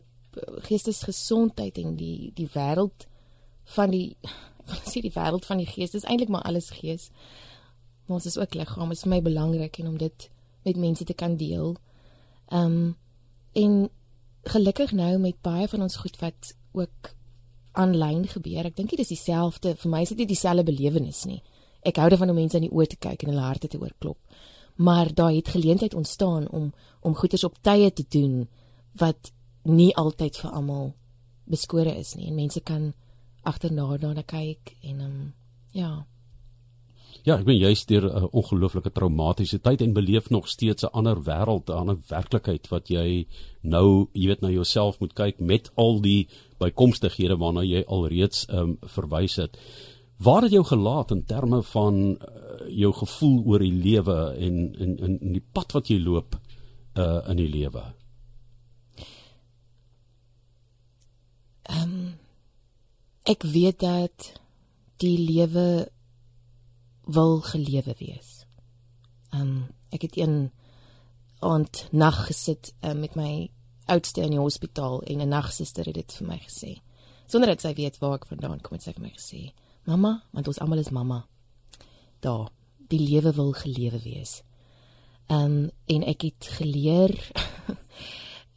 geestesgesondheid 0.69 1.77
en 1.77 1.95
die 1.95 2.31
die 2.35 2.47
wêreld 2.53 3.07
van 3.75 3.91
die 3.91 4.15
ek 4.63 4.71
wil 4.71 4.93
sê 4.93 5.01
die 5.01 5.15
wêreld 5.15 5.45
van 5.45 5.57
die 5.57 5.67
gees 5.67 5.91
dis 5.91 6.07
eintlik 6.07 6.29
maar 6.29 6.47
alles 6.47 6.69
gees. 6.69 7.11
Maar 8.05 8.15
ons 8.15 8.25
is 8.25 8.37
ook 8.37 8.53
liggaam, 8.53 8.91
is 8.91 9.03
vir 9.03 9.09
my 9.09 9.21
belangrik 9.21 9.77
en 9.79 9.87
om 9.87 9.97
dit 9.97 10.29
met 10.63 10.77
mense 10.77 11.03
te 11.03 11.13
kan 11.13 11.35
deel. 11.35 11.75
Ehm 12.47 12.65
um, 12.65 12.97
en 13.53 13.89
gelukkig 14.49 14.91
nou 14.97 15.17
met 15.21 15.41
baie 15.45 15.67
van 15.67 15.81
ons 15.85 15.95
goed 16.01 16.17
wat 16.19 16.53
ook 16.71 17.13
aanlyn 17.71 18.27
gebeur. 18.27 18.65
Ek 18.65 18.75
dink 18.75 18.93
dit 18.93 18.99
is 18.99 19.11
dieselfde, 19.13 19.75
vir 19.79 19.91
my 19.91 20.03
is 20.03 20.13
dit 20.13 20.23
nie 20.23 20.29
dieselfde 20.29 20.65
belewenis 20.67 21.23
nie. 21.29 21.41
Ek 21.85 21.99
hou 22.01 22.09
daarvan 22.11 22.33
om 22.33 22.39
mense 22.39 22.57
in 22.59 22.67
die 22.67 22.73
oë 22.75 22.89
te 22.91 22.99
kyk 22.99 23.23
en 23.23 23.33
hulle 23.33 23.45
harte 23.45 23.69
te 23.71 23.79
oorklop. 23.79 24.19
Maar 24.79 25.13
daar 25.13 25.33
het 25.35 25.51
geleentheid 25.55 25.93
ontstaan 25.93 26.47
om 26.49 26.71
om 27.01 27.15
goeders 27.15 27.43
op 27.43 27.55
tye 27.63 27.91
te 27.93 28.03
doen 28.09 28.47
wat 28.99 29.31
nie 29.63 29.91
altyd 29.95 30.37
vir 30.41 30.51
almal 30.51 30.93
beskore 31.49 31.93
is 31.95 32.15
nie 32.15 32.27
en 32.27 32.35
mense 32.35 32.59
kan 32.59 32.93
agterna 33.47 33.97
daarna 33.97 34.23
kyk 34.23 34.75
en 34.83 35.01
um, 35.01 35.19
ja. 35.71 36.05
Ja, 37.23 37.35
ek 37.37 37.45
ben 37.45 37.57
juist 37.57 37.87
deur 37.87 38.05
'n 38.07 38.29
ongelooflike 38.31 38.91
traumatiese 38.91 39.59
tyd 39.61 39.81
en 39.81 39.93
beleef 39.93 40.29
nog 40.29 40.47
steeds 40.47 40.83
'n 40.83 40.93
ander 40.93 41.17
wêreld, 41.23 41.69
'n 41.69 41.81
ander 41.81 41.97
werklikheid 42.07 42.67
wat 42.67 42.87
jy 42.87 43.27
nou, 43.61 44.07
jy 44.13 44.27
weet, 44.27 44.41
na 44.41 44.49
jouself 44.49 44.99
moet 44.99 45.13
kyk 45.13 45.39
met 45.39 45.71
al 45.75 46.01
die 46.01 46.27
bykomstighede 46.59 47.37
waarna 47.37 47.63
jy 47.63 47.83
alreeds 47.87 48.45
ehm 48.45 48.59
um, 48.59 48.77
verwys 48.81 49.35
het. 49.35 49.57
Waar 50.17 50.41
het 50.41 50.51
jou 50.51 50.63
gelaat 50.63 51.11
in 51.11 51.25
terme 51.25 51.63
van 51.63 51.95
uh, 51.95 52.17
jou 52.67 52.93
gevoel 52.93 53.43
oor 53.45 53.59
die 53.59 53.73
lewe 53.73 54.35
en 54.37 54.75
en 54.79 54.99
en 54.99 55.33
die 55.33 55.45
pad 55.53 55.71
wat 55.71 55.87
jy 55.87 55.99
loop 55.99 56.35
uh 56.95 57.29
in 57.29 57.37
die 57.37 57.49
lewe? 57.49 57.99
Ek 63.29 63.43
weet 63.45 63.83
dat 63.83 64.31
die 64.97 65.17
lewe 65.21 65.89
wil 67.11 67.39
gelewe 67.41 67.95
wees. 67.97 68.45
Um 69.33 69.69
ek 69.89 70.01
het 70.05 70.17
een 70.17 70.51
aand 71.39 71.87
nag 71.91 72.25
gesit 72.27 72.73
uh, 72.81 72.93
met 72.93 73.15
my 73.15 73.49
oudste 73.89 74.21
in 74.21 74.35
die 74.35 74.41
hospitaal 74.41 75.01
en 75.01 75.21
'n 75.21 75.27
nagsuster 75.27 75.85
het 75.85 75.95
dit 75.95 76.13
vir 76.13 76.27
my 76.27 76.37
gesê. 76.37 76.81
Sonder 77.25 77.49
dat 77.49 77.61
sy 77.61 77.73
weet 77.73 77.97
waar 77.97 78.13
ek 78.13 78.25
vandaan 78.25 78.61
kom, 78.61 78.77
het 78.77 78.83
sy 78.83 78.93
vir 78.93 79.01
my 79.01 79.13
gesê: 79.13 79.53
"Mamma, 79.83 80.23
want 80.31 80.47
ons 80.47 80.59
almal 80.59 80.77
is 80.77 80.89
mamma. 80.89 81.27
Daar, 82.19 82.49
die 82.87 82.99
lewe 82.99 83.33
wil 83.33 83.51
gelewe 83.51 83.99
wees." 83.99 84.43
Um 85.27 85.71
en 85.85 86.03
ek 86.03 86.21
het 86.21 86.45
geleer 86.57 87.31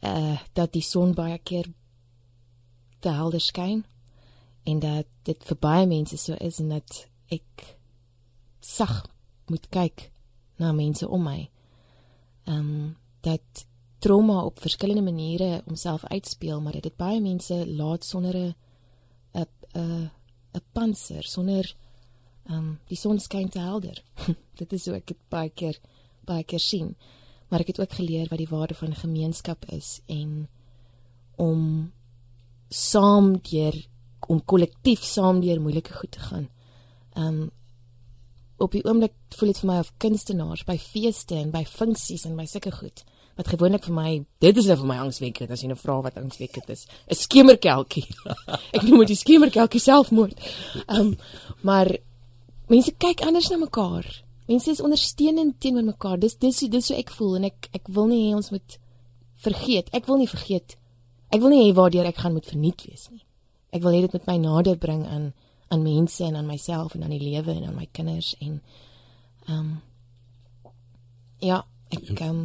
uh 0.01 0.37
dat 0.57 0.73
die 0.73 0.81
son 0.81 1.13
baie 1.13 1.37
keer 1.37 1.65
te 2.99 3.09
helder 3.09 3.41
skyn 3.41 3.85
en 4.63 4.79
dat 4.79 5.07
dit 5.23 5.43
vir 5.43 5.57
baie 5.57 5.87
mense 5.87 6.17
so 6.17 6.33
is 6.33 6.59
en 6.59 6.69
dat 6.69 7.07
ek 7.27 7.77
sag 8.63 9.03
moet 9.51 9.67
kyk 9.69 10.09
na 10.61 10.71
mense 10.71 11.07
om 11.07 11.23
my. 11.23 11.39
Ehm 12.47 12.59
um, 12.59 12.97
dat 13.23 13.65
trauma 14.03 14.43
op 14.43 14.59
verskillende 14.59 15.01
maniere 15.01 15.61
homself 15.65 16.03
uitspeel, 16.05 16.61
maar 16.61 16.81
dit 16.81 16.95
baie 16.95 17.21
mense 17.21 17.63
laat 17.67 18.03
sonder 18.03 18.35
'n 18.35 18.55
'n 19.33 19.47
'n 19.75 20.11
'n 20.53 20.61
panser, 20.71 21.23
sonder 21.23 21.75
ehm 22.45 22.57
um, 22.57 22.79
die 22.87 22.97
son 22.97 23.19
skyn 23.19 23.49
te 23.49 23.59
helder. 23.59 24.03
dit 24.59 24.73
is 24.73 24.85
hoe 24.85 24.95
ek 24.95 25.07
dit 25.07 25.19
baie 25.29 25.49
keer 25.49 25.79
baie 26.25 26.43
keer 26.43 26.59
sien. 26.59 26.95
Maar 27.47 27.59
ek 27.59 27.67
het 27.67 27.79
ook 27.79 27.93
geleer 27.93 28.27
wat 28.29 28.37
die 28.37 28.49
waarde 28.49 28.73
van 28.73 28.95
gemeenskap 28.95 29.65
is 29.65 30.01
en 30.05 30.47
om 31.35 31.91
saam 32.69 33.37
deur 33.41 33.75
om 34.27 34.45
kollektief 34.45 35.03
saam 35.03 35.41
deur 35.41 35.61
moeilike 35.61 35.93
goed 35.93 36.11
te 36.11 36.19
gaan. 36.19 36.49
Um 37.15 37.51
op 38.63 38.75
die 38.75 38.83
oomblik 38.85 39.15
voel 39.37 39.51
dit 39.51 39.61
vir 39.61 39.69
my 39.69 39.79
of 39.83 39.91
kunstenaars 40.03 40.63
by 40.67 40.77
feeste 40.81 41.35
en 41.39 41.51
by 41.53 41.63
funksies 41.67 42.25
en 42.29 42.37
by 42.39 42.45
sulke 42.49 42.71
goed 42.75 43.03
wat 43.37 43.49
gewoonlik 43.49 43.87
vir 43.89 43.95
my 43.97 44.09
dit 44.45 44.59
is 44.61 44.67
nou 44.69 44.77
vir 44.83 44.89
my 44.91 44.99
angswekkend 45.05 45.53
as 45.53 45.63
jy 45.63 45.71
nou 45.71 45.79
vra 45.79 45.99
wat 46.05 46.19
angswekkend 46.21 46.69
is 46.69 46.85
'n 47.09 47.15
skemerkelkie. 47.17 48.05
Ek 48.75 48.83
noem 48.83 49.05
dit 49.05 49.13
die 49.13 49.21
skemerkelkie 49.21 49.81
selfmoord. 49.81 50.37
Um 50.87 51.15
maar 51.61 51.89
mense 52.69 52.91
kyk 52.91 53.25
anders 53.25 53.49
na 53.49 53.57
mekaar. 53.57 54.05
Mense 54.47 54.71
is 54.71 54.81
ondersteunend 54.81 55.59
teenoor 55.59 55.83
mekaar. 55.83 56.19
Dis 56.19 56.35
dis 56.35 56.59
dis 56.69 56.87
hoe 56.87 56.97
ek 56.97 57.11
voel 57.11 57.35
en 57.35 57.43
ek 57.49 57.69
ek 57.73 57.87
wil 57.87 58.07
nie 58.07 58.29
hê 58.29 58.35
ons 58.35 58.51
moet 58.51 58.79
vergeet. 59.43 59.89
Ek 59.91 60.05
wil 60.07 60.17
nie 60.17 60.29
vergeet 60.29 60.77
ek 61.33 61.41
wil 61.41 61.53
nie 61.53 61.63
hê 61.65 61.73
waardeur 61.75 62.07
ek 62.07 62.21
gaan 62.21 62.35
moet 62.37 62.49
verniet 62.49 62.85
wees 62.87 63.07
nie. 63.09 63.23
Ek 63.73 63.81
wil 63.81 63.95
hê 63.95 64.03
dit 64.05 64.13
met 64.13 64.27
my 64.29 64.37
nader 64.41 64.77
bring 64.77 65.01
aan 65.09 65.31
aan 65.73 65.85
mense 65.85 66.23
en 66.23 66.37
aan 66.39 66.49
myself 66.49 66.95
en 66.95 67.03
aan 67.03 67.15
die 67.15 67.23
lewe 67.23 67.55
en 67.55 67.65
aan 67.69 67.79
my 67.79 67.87
kinders 67.91 68.35
en 68.39 68.59
ehm 69.47 69.59
um, 69.59 69.71
ja, 71.43 71.63
ek 71.91 72.13
ehm 72.13 72.29
um, 72.29 72.43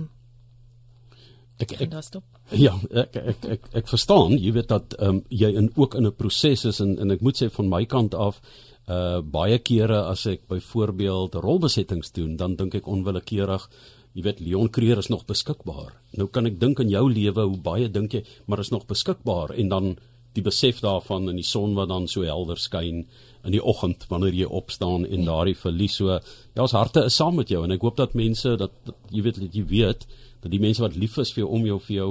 Ek 1.59 1.73
ek 1.75 1.81
ek 1.89 1.91
daar 1.91 2.07
stop. 2.07 2.25
Ja, 2.55 2.73
ek 2.95 3.17
ek 3.19 3.47
ek 3.55 3.65
ek 3.81 3.89
verstaan, 3.91 4.37
jy 4.39 4.53
weet 4.55 4.71
dat 4.71 4.95
ehm 4.99 5.19
um, 5.19 5.23
jy 5.29 5.51
in 5.59 5.71
ook 5.75 5.97
in 5.99 6.07
'n 6.07 6.15
proses 6.15 6.65
is 6.65 6.81
en 6.81 6.99
en 6.99 7.11
ek 7.11 7.21
moet 7.21 7.41
sê 7.41 7.51
van 7.51 7.69
my 7.69 7.85
kant 7.85 8.15
af 8.15 8.41
uh 8.89 9.21
baie 9.21 9.59
kere 9.59 9.99
as 10.09 10.27
ek 10.27 10.47
byvoorbeeld 10.49 11.35
rolbesettings 11.35 12.13
doen, 12.13 12.37
dan 12.37 12.57
dink 12.57 12.75
ek 12.75 12.87
onwillekeurig 12.87 13.69
jy 14.15 14.23
weet 14.23 14.41
Leon 14.41 14.71
Creer 14.71 14.99
is 14.99 15.11
nog 15.11 15.27
beskikbaar. 15.27 15.93
Nou 16.17 16.29
kan 16.29 16.47
ek 16.47 16.61
dink 16.61 16.81
aan 16.81 16.89
jou 16.91 17.05
lewe, 17.11 17.43
hoe 17.43 17.59
baie 17.59 17.89
dink 17.89 18.15
jy, 18.15 18.25
maar 18.47 18.61
is 18.61 18.71
nog 18.71 18.87
beskikbaar 18.87 19.55
en 19.55 19.69
dan 19.69 19.97
die 20.37 20.45
besef 20.45 20.81
daarvan 20.85 21.29
in 21.33 21.37
die 21.41 21.47
son 21.47 21.75
wat 21.75 21.89
dan 21.89 22.09
so 22.09 22.23
helder 22.27 22.61
skyn 22.61 23.07
in 23.45 23.55
die 23.55 23.63
oggend 23.65 24.05
wanneer 24.11 24.35
jy 24.35 24.49
opstaan 24.61 25.07
en 25.07 25.23
ja. 25.23 25.27
daardie 25.31 25.57
verlies 25.57 25.97
so 26.01 26.11
ja 26.13 26.63
ons 26.63 26.77
harte 26.77 27.05
is 27.09 27.17
saam 27.17 27.39
met 27.41 27.49
jou 27.49 27.63
en 27.65 27.73
ek 27.75 27.85
hoop 27.87 27.97
dat 27.97 28.15
mense 28.19 28.57
dat, 28.61 28.75
dat 28.85 29.15
jy 29.15 29.23
weet 29.23 29.41
dat 29.41 29.55
jy 29.55 29.65
weet 29.71 30.09
dat 30.43 30.51
die 30.53 30.61
mense 30.63 30.83
wat 30.85 30.97
lief 30.97 31.17
is 31.19 31.33
vir 31.35 31.45
jou 31.45 31.53
om 31.59 31.67
jou 31.67 31.79
vir 31.87 31.97
jou 31.97 32.11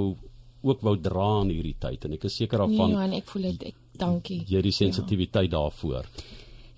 ook 0.68 0.82
wou 0.82 0.96
dra 0.98 1.28
in 1.44 1.52
hierdie 1.54 1.76
tyd 1.80 2.04
en 2.04 2.16
ek 2.18 2.26
is 2.28 2.40
seker 2.40 2.64
daarvan 2.64 2.96
Ja, 2.96 3.04
en 3.06 3.14
ek 3.20 3.30
voel 3.30 3.50
dit 3.52 3.70
ek 3.70 3.78
dankie. 3.98 4.42
jy 4.48 4.62
die 4.62 4.74
sensitiwiteit 4.74 5.50
ja. 5.50 5.58
daarvoor. 5.58 6.08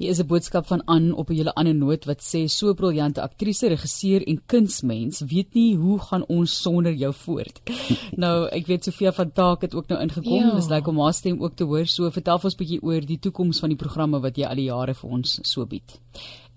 Hier 0.00 0.08
is 0.08 0.20
'n 0.20 0.26
boodskap 0.26 0.66
van 0.66 0.84
Ann 0.84 1.12
op 1.12 1.28
'n 1.28 1.34
hele 1.34 1.54
ander 1.54 1.74
noot 1.74 2.04
wat 2.04 2.20
sê 2.20 2.48
so 2.48 2.74
briljante 2.74 3.20
aktrise, 3.20 3.68
regisseur 3.68 4.26
en 4.26 4.42
kunsmens, 4.46 5.20
weet 5.20 5.54
nie 5.54 5.76
hoe 5.76 5.98
gaan 5.98 6.24
ons 6.26 6.62
sonder 6.62 6.94
jou 6.94 7.12
voort. 7.14 7.60
nou, 8.24 8.48
ek 8.48 8.66
weet 8.66 8.84
Sofia 8.84 9.12
van 9.12 9.32
Taak 9.32 9.60
het 9.60 9.74
ook 9.74 9.88
nou 9.88 10.00
ingekom. 10.00 10.32
Ja. 10.32 10.54
Dis 10.54 10.68
lekker 10.68 10.92
om 10.92 11.00
haar 11.00 11.12
stem 11.12 11.42
ook 11.42 11.54
te 11.54 11.64
hoor. 11.64 11.86
So 11.86 12.10
vertel 12.10 12.38
ons 12.42 12.54
'n 12.54 12.56
bietjie 12.56 12.82
oor 12.82 13.00
die 13.00 13.18
toekoms 13.18 13.58
van 13.58 13.68
die 13.68 13.76
programme 13.76 14.20
wat 14.20 14.36
jy 14.36 14.44
al 14.44 14.56
die 14.56 14.70
jare 14.72 14.94
vir 14.94 15.10
ons 15.10 15.38
so 15.42 15.66
bied. 15.66 16.00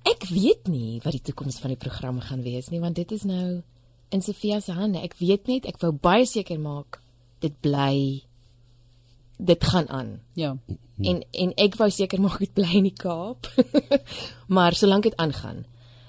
Ek 0.04 0.24
weet 0.30 0.68
nie 0.68 1.02
wat 1.04 1.12
die 1.12 1.22
toekoms 1.22 1.60
van 1.60 1.70
die 1.70 1.78
programme 1.78 2.22
gaan 2.22 2.44
wees 2.44 2.70
nie, 2.70 2.80
want 2.80 2.96
dit 2.96 3.12
is 3.12 3.24
nou 3.24 3.62
in 4.10 4.22
Sofia 4.22 4.60
se 4.60 4.72
hande. 4.72 5.00
Ek 5.00 5.16
weet 5.20 5.48
net 5.48 5.66
ek 5.66 5.82
wou 5.82 5.92
baie 5.92 6.26
seker 6.26 6.60
maak 6.60 7.02
dit 7.40 7.62
bly 7.62 8.24
dit 9.38 9.64
gaan 9.64 9.90
aan. 9.90 10.20
Ja. 10.34 10.58
En 11.02 11.24
en 11.32 11.54
ek 11.58 11.76
wou 11.76 11.90
seker 11.90 12.22
maak 12.22 12.40
dit 12.40 12.54
bly 12.54 12.70
in 12.78 12.84
die 12.84 12.98
Kaap. 12.98 13.50
maar 14.56 14.74
solank 14.74 15.04
dit 15.04 15.16
aangaan. 15.16 15.66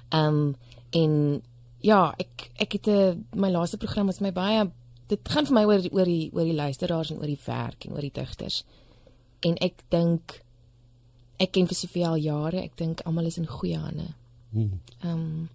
Ehm 0.09 0.26
um, 0.35 0.55
en 0.95 1.43
ja, 1.81 2.14
ek 2.19 2.50
ek 2.55 2.73
het 2.73 2.87
'n 2.87 3.26
my 3.35 3.50
laaste 3.50 3.76
program 3.76 4.07
was 4.07 4.21
my 4.21 4.33
baie 4.33 4.71
dit 5.07 5.29
gaan 5.29 5.47
vir 5.49 5.55
my 5.55 5.64
oor 5.69 5.85
oor 5.93 6.09
die 6.09 6.31
oor 6.33 6.49
die 6.49 6.57
luisteraars 6.57 7.12
en 7.12 7.21
oor 7.21 7.31
die 7.31 7.41
werk 7.47 7.85
en 7.85 7.97
oor 7.97 8.05
die 8.05 8.14
digters. 8.14 8.62
En 9.45 9.59
ek 9.64 9.85
dink 9.93 10.41
ek 11.43 11.53
ken 11.53 11.67
vir 11.69 12.07
al 12.07 12.17
jare, 12.23 12.62
ek 12.62 12.76
dink 12.79 13.03
almal 13.05 13.26
is 13.26 13.38
in 13.38 13.47
goeie 13.50 13.79
hande. 13.79 14.14
Ehm 15.03 15.12
um, 15.12 15.49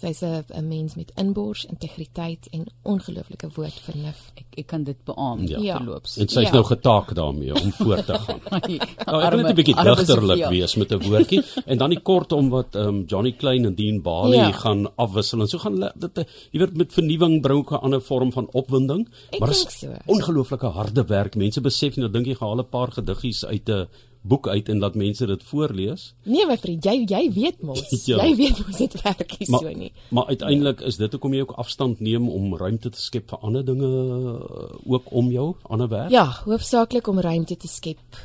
sy's 0.00 0.20
'n 0.22 0.68
mens 0.68 0.94
met 0.94 1.12
inbors, 1.16 1.64
integriteit 1.64 2.48
en 2.52 2.66
ongelooflike 2.82 3.48
woordvernuf. 3.54 4.32
Ek 4.36 4.44
ek 4.58 4.66
kan 4.66 4.84
dit 4.84 4.96
beamoen 5.04 5.46
Ja. 5.48 5.58
Ja. 5.60 5.76
verloops. 5.76 6.16
En 6.18 6.28
sy's 6.28 6.42
Ja. 6.48 6.52
nou 6.52 6.64
getaak 6.64 7.14
daarmee 7.14 7.54
om 7.54 7.72
voort 7.72 8.06
te 8.06 8.14
gaan. 8.14 8.40
Nou, 8.50 8.60
ek 8.60 9.06
wil 9.06 9.20
net 9.20 9.32
Arme- 9.32 9.50
'n 9.50 9.54
bietjie 9.54 9.74
digterlik 9.74 10.48
wees 10.48 10.76
met 10.76 10.90
'n 10.92 10.98
woordjie 11.08 11.42
en 11.66 11.78
dan 11.78 11.90
die 11.90 12.00
kort 12.00 12.32
om 12.32 12.48
wat 12.50 12.74
ehm 12.74 12.86
um, 12.88 13.04
Johnny 13.06 13.32
Klein 13.32 13.64
en 13.64 13.74
Dean 13.74 14.02
Bali 14.02 14.36
Ja. 14.36 14.52
gaan 14.52 14.86
afwissel 14.96 15.40
en 15.40 15.48
so 15.48 15.58
gaan 15.58 15.80
dit 15.96 16.26
jy 16.52 16.58
weet 16.58 16.76
met 16.76 16.92
vernuwing 16.92 17.42
bring 17.42 17.58
ook 17.58 17.70
'n 17.72 17.82
ander 17.84 18.00
vorm 18.02 18.32
van 18.32 18.48
opwinding. 18.52 19.08
Ek 19.30 19.40
maar 19.40 19.50
is 19.50 19.58
dink 19.58 19.70
so. 19.70 19.92
ongelooflike 20.06 20.66
harde 20.66 21.04
werk. 21.04 21.34
Mense 21.36 21.60
besef 21.60 21.96
nie 21.96 22.04
nou 22.06 22.10
dink 22.12 22.26
jy 22.26 22.34
gehaal 22.34 22.58
'n 22.58 22.68
paar 22.68 22.92
gediggies 22.92 23.44
uit 23.44 23.68
'n 23.68 23.86
boek 24.28 24.48
uit 24.48 24.68
en 24.68 24.78
laat 24.82 24.94
mense 24.98 25.26
dit 25.26 25.42
voorlees. 25.48 26.14
Nee 26.24 26.46
my 26.46 26.56
vriend, 26.58 26.84
jy 26.84 27.04
jy 27.08 27.32
weet 27.32 27.62
mos. 27.62 27.82
Ja. 28.10 28.18
Jy 28.24 28.36
weet 28.38 28.60
mos 28.66 28.76
dit 28.82 28.94
werk 29.02 29.38
nie 29.38 29.48
Maar 29.50 29.60
so 29.60 29.72
nie. 29.78 29.92
maar 30.10 30.26
uiteindelik 30.26 30.80
is 30.80 30.96
dit 31.00 31.12
hoekom 31.12 31.34
jy 31.34 31.40
ook 31.46 31.56
afstand 31.62 32.00
neem 32.00 32.28
om 32.28 32.56
ruimte 32.56 32.90
te 32.90 33.00
skep 33.00 33.30
vir 33.30 33.38
ander 33.46 33.64
dinge 33.64 33.88
eh, 33.88 34.76
ook 34.92 35.10
om 35.10 35.30
jou, 35.32 35.48
ander 35.62 35.88
werk. 35.88 36.10
Ja, 36.10 36.24
hoofsaaklik 36.44 37.06
om 37.08 37.20
ruimte 37.20 37.56
te 37.56 37.68
skep 37.68 38.20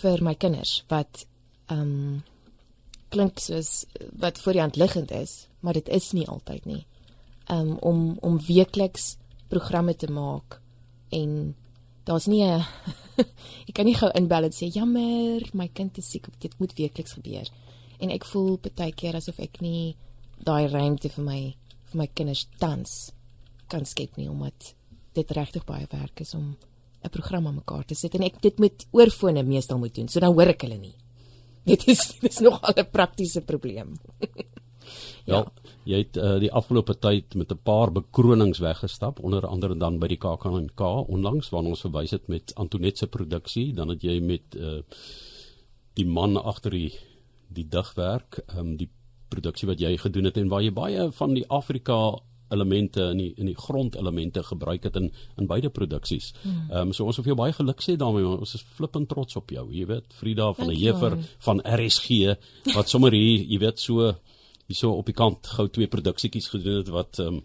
vir 0.00 0.22
my 0.22 0.34
kinders 0.34 0.82
wat 0.88 1.26
ehm 1.70 1.80
um, 1.80 2.22
klink 3.10 3.40
soos 3.42 3.86
wat 4.22 4.38
voor 4.38 4.54
die 4.54 4.60
hand 4.62 4.76
liggend 4.78 5.10
is, 5.10 5.48
maar 5.60 5.74
dit 5.74 5.88
is 5.88 6.12
nie 6.14 6.28
altyd 6.28 6.64
nie. 6.64 6.84
Ehm 7.50 7.70
um, 7.74 7.76
om 7.80 8.18
om 8.20 8.38
weekliks 8.46 9.16
programme 9.50 9.96
te 9.96 10.06
maak 10.06 10.60
en 11.10 11.54
daar's 12.04 12.26
nie 12.26 12.44
'n 12.44 12.64
ek 13.68 13.74
kan 13.74 13.86
nie 13.86 13.94
gou 13.94 14.10
inbel 14.14 14.44
en 14.44 14.52
sê 14.52 14.70
jammer, 14.72 15.42
my 15.52 15.68
kind 15.68 15.98
is 15.98 16.10
siek, 16.10 16.26
dit 16.40 16.54
moet 16.58 16.72
weekliks 16.74 17.12
gebeur. 17.12 17.48
En 18.00 18.10
ek 18.10 18.24
voel 18.24 18.58
baie 18.58 18.92
keer 18.92 19.16
asof 19.16 19.38
ek 19.38 19.60
nie 19.60 19.96
daai 20.44 20.68
ruimte 20.68 21.08
vir 21.08 21.24
my 21.24 21.40
vir 21.90 21.98
my 21.98 22.06
kinders 22.06 22.46
tans 22.58 23.12
kan 23.68 23.84
skep 23.84 24.16
nie 24.16 24.28
omdat 24.30 24.74
dit 25.14 25.30
regtig 25.30 25.64
baie 25.66 25.86
werk 25.90 26.20
is 26.20 26.34
om 26.34 26.56
'n 27.04 27.08
program 27.10 27.46
aan 27.46 27.54
mekaar 27.54 27.84
te 27.84 27.94
sit 27.94 28.14
en 28.14 28.22
ek 28.22 28.40
dit 28.40 28.58
met 28.58 28.86
oorfone 28.92 29.42
meestal 29.42 29.78
moet 29.78 29.94
doen. 29.94 30.08
So 30.08 30.20
dan 30.20 30.34
hoor 30.34 30.48
ek 30.48 30.62
hulle 30.62 30.78
nie. 30.78 30.94
Dit 31.70 31.88
is 31.88 32.16
dit 32.20 32.30
is 32.32 32.40
nogal 32.40 32.74
'n 32.76 32.90
praktiese 32.90 33.40
probleem. 33.40 33.98
Ja, 35.26 35.44
jy 35.84 35.98
het 36.04 36.16
uh, 36.16 36.38
die 36.40 36.52
afgelope 36.52 36.94
tyd 36.98 37.34
met 37.34 37.52
'n 37.52 37.60
paar 37.62 37.92
bekronings 37.92 38.58
weggestap, 38.58 39.20
onder 39.20 39.46
andere 39.46 39.76
dan 39.76 39.98
by 39.98 40.08
die 40.08 40.16
KAKNK 40.18 40.80
onlangs 41.08 41.50
waar 41.50 41.64
ons 41.64 41.80
verwys 41.80 42.10
het 42.10 42.28
met 42.28 42.54
Antoinette 42.54 42.98
se 42.98 43.06
produksie, 43.06 43.72
dan 43.74 43.88
het 43.88 44.02
jy 44.02 44.20
met 44.20 44.56
uh, 44.56 44.80
die 45.94 46.06
man 46.06 46.36
agter 46.36 46.70
die 46.70 46.92
die 47.48 47.68
digwerk, 47.68 48.42
ehm 48.46 48.58
um, 48.58 48.76
die 48.76 48.88
produksie 49.30 49.68
wat 49.68 49.80
jy 49.80 49.96
gedoen 49.96 50.24
het 50.24 50.36
en 50.36 50.48
waar 50.48 50.62
jy 50.62 50.72
baie 50.72 51.10
van 51.12 51.34
die 51.34 51.46
Afrika 51.48 52.18
elemente 52.50 53.10
in 53.12 53.18
die 53.18 53.32
in 53.36 53.46
die 53.46 53.56
grondelemente 53.56 54.42
gebruik 54.42 54.82
het 54.88 54.96
in 54.96 55.12
in 55.38 55.46
beide 55.46 55.70
produksies. 55.70 56.32
Ehm 56.44 56.88
um, 56.88 56.92
so 56.92 57.04
ons 57.04 57.16
vir 57.16 57.32
jou 57.32 57.38
baie 57.38 57.52
geluk 57.52 57.82
sê 57.82 57.96
daarmee, 57.96 58.26
ons 58.26 58.54
is 58.54 58.64
flippend 58.76 59.08
trots 59.08 59.36
op 59.36 59.50
jou. 59.50 59.68
Jy 59.72 59.86
weet, 59.86 60.12
Frida 60.14 60.52
van 60.52 60.70
Heever 60.70 61.16
man. 61.16 61.24
van 61.38 61.62
RSG 61.64 62.36
wat 62.74 62.88
sommer 62.88 63.12
hier, 63.12 63.46
jy 63.46 63.58
weet, 63.58 63.78
so 63.78 64.14
hierso 64.70 64.92
op 64.96 65.06
die 65.10 65.16
kant 65.18 65.46
gou 65.56 65.66
twee 65.68 65.90
produksietjies 65.90 66.48
gedoen 66.54 66.80
het 66.84 66.88
wat 66.94 67.18
ehm 67.22 67.40
um, 67.40 67.42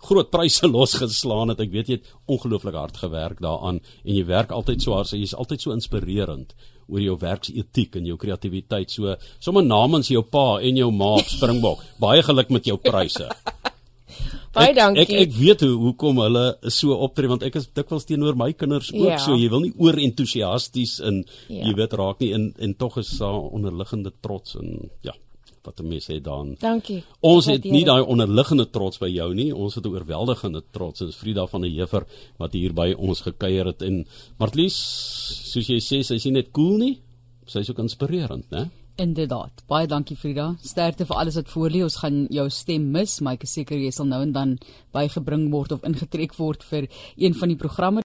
groot 0.00 0.30
pryse 0.32 0.64
losgeslaan 0.76 1.50
het. 1.52 1.58
Ek 1.60 1.72
weet 1.74 1.88
jy 1.90 1.96
het 1.98 2.06
ongelooflik 2.32 2.74
hard 2.78 2.96
gewerk 3.02 3.40
daaraan 3.44 3.82
en 4.04 4.14
jy 4.16 4.22
werk 4.24 4.50
altyd 4.56 4.80
so 4.82 4.94
hard, 4.96 5.10
so 5.10 5.18
jy's 5.20 5.34
altyd 5.36 5.60
so 5.60 5.74
inspirerend 5.76 6.54
oor 6.90 7.02
jou 7.04 7.16
werksetiek 7.20 7.94
en 8.00 8.06
jou 8.08 8.16
kreatiwiteit. 8.18 8.90
So 8.90 9.12
sommer 9.38 9.62
namens 9.66 10.08
jou 10.10 10.22
pa 10.24 10.56
en 10.64 10.76
jou 10.80 10.88
ma 10.90 11.10
op 11.20 11.28
Springbok. 11.28 11.84
Baie 12.02 12.22
geluk 12.24 12.48
met 12.50 12.64
jou 12.66 12.78
pryse. 12.80 13.28
Baie 14.56 14.72
Ek- 14.72 14.78
dankie. 14.80 15.02
Ek 15.04 15.12
ek 15.28 15.34
weet 15.36 15.60
hoe 15.62 15.76
hoekom 15.84 16.18
hulle 16.24 16.46
so 16.74 16.96
optree 17.06 17.28
want 17.30 17.44
ek 17.46 17.60
is 17.60 17.68
dikwels 17.76 18.08
teenoor 18.08 18.34
my 18.40 18.48
kinders 18.58 18.88
ook 18.94 19.04
Ja. 19.12 19.18
so. 19.22 19.36
Jy 19.38 19.50
wil 19.52 19.60
nie 19.68 19.74
oorentoesiasties 19.76 20.96
en 21.06 21.20
Ja. 21.48 21.66
jy 21.68 21.74
weet 21.78 21.92
raak 22.00 22.18
nie 22.24 22.32
en 22.34 22.54
en 22.58 22.74
tog 22.74 22.96
is 22.98 23.12
daar 23.18 23.36
onderliggende 23.52 24.10
trots 24.24 24.56
en 24.56 24.88
ja, 25.06 25.12
wat 25.62 25.80
'n 25.80 25.88
mens 25.88 26.06
het 26.06 26.24
dan. 26.24 26.56
Dankie. 26.58 27.04
Ons 27.20 27.46
het 27.46 27.64
nie 27.64 27.84
daai 27.84 28.02
onderliggende 28.02 28.70
trots 28.70 28.98
by 28.98 29.08
jou 29.08 29.34
nie. 29.34 29.54
Ons 29.54 29.74
het 29.74 29.84
'n 29.84 29.88
oorweldigende 29.88 30.62
trots. 30.70 30.98
Dis 30.98 31.16
Frida 31.16 31.46
van 31.46 31.60
der 31.60 31.70
Heever 31.70 32.06
wat 32.36 32.52
hier 32.52 32.72
by 32.72 32.92
ons 32.92 33.20
gekuier 33.20 33.66
het 33.66 33.82
en 33.82 34.06
Martlies, 34.38 34.76
soos 35.52 35.66
jy 35.66 35.78
sê, 35.78 36.02
sy's 36.02 36.24
nie 36.24 36.32
net 36.32 36.50
cool 36.52 36.78
nie, 36.78 37.00
sy's 37.46 37.70
ook 37.70 37.78
inspirerend, 37.78 38.50
né? 38.50 38.70
Inderdaad. 39.00 39.62
Baie 39.66 39.86
dankie 39.86 40.16
Frida. 40.16 40.56
Sterkte 40.60 41.06
vir 41.08 41.16
alles 41.16 41.34
wat 41.34 41.48
voor 41.48 41.70
lê. 41.70 41.82
Ons 41.82 41.96
gaan 41.96 42.26
jou 42.28 42.48
stem 42.52 42.90
mis, 42.92 43.20
maar 43.20 43.32
ek 43.38 43.42
is 43.42 43.52
seker 43.56 43.78
jy 43.80 43.90
sal 43.90 44.06
nou 44.10 44.20
en 44.26 44.32
dan 44.32 44.58
bygebring 44.92 45.50
word 45.50 45.72
of 45.72 45.86
ingetrek 45.88 46.34
word 46.36 46.64
vir 46.68 46.88
een 47.16 47.34
van 47.34 47.48
die 47.48 47.56
programme 47.56 47.98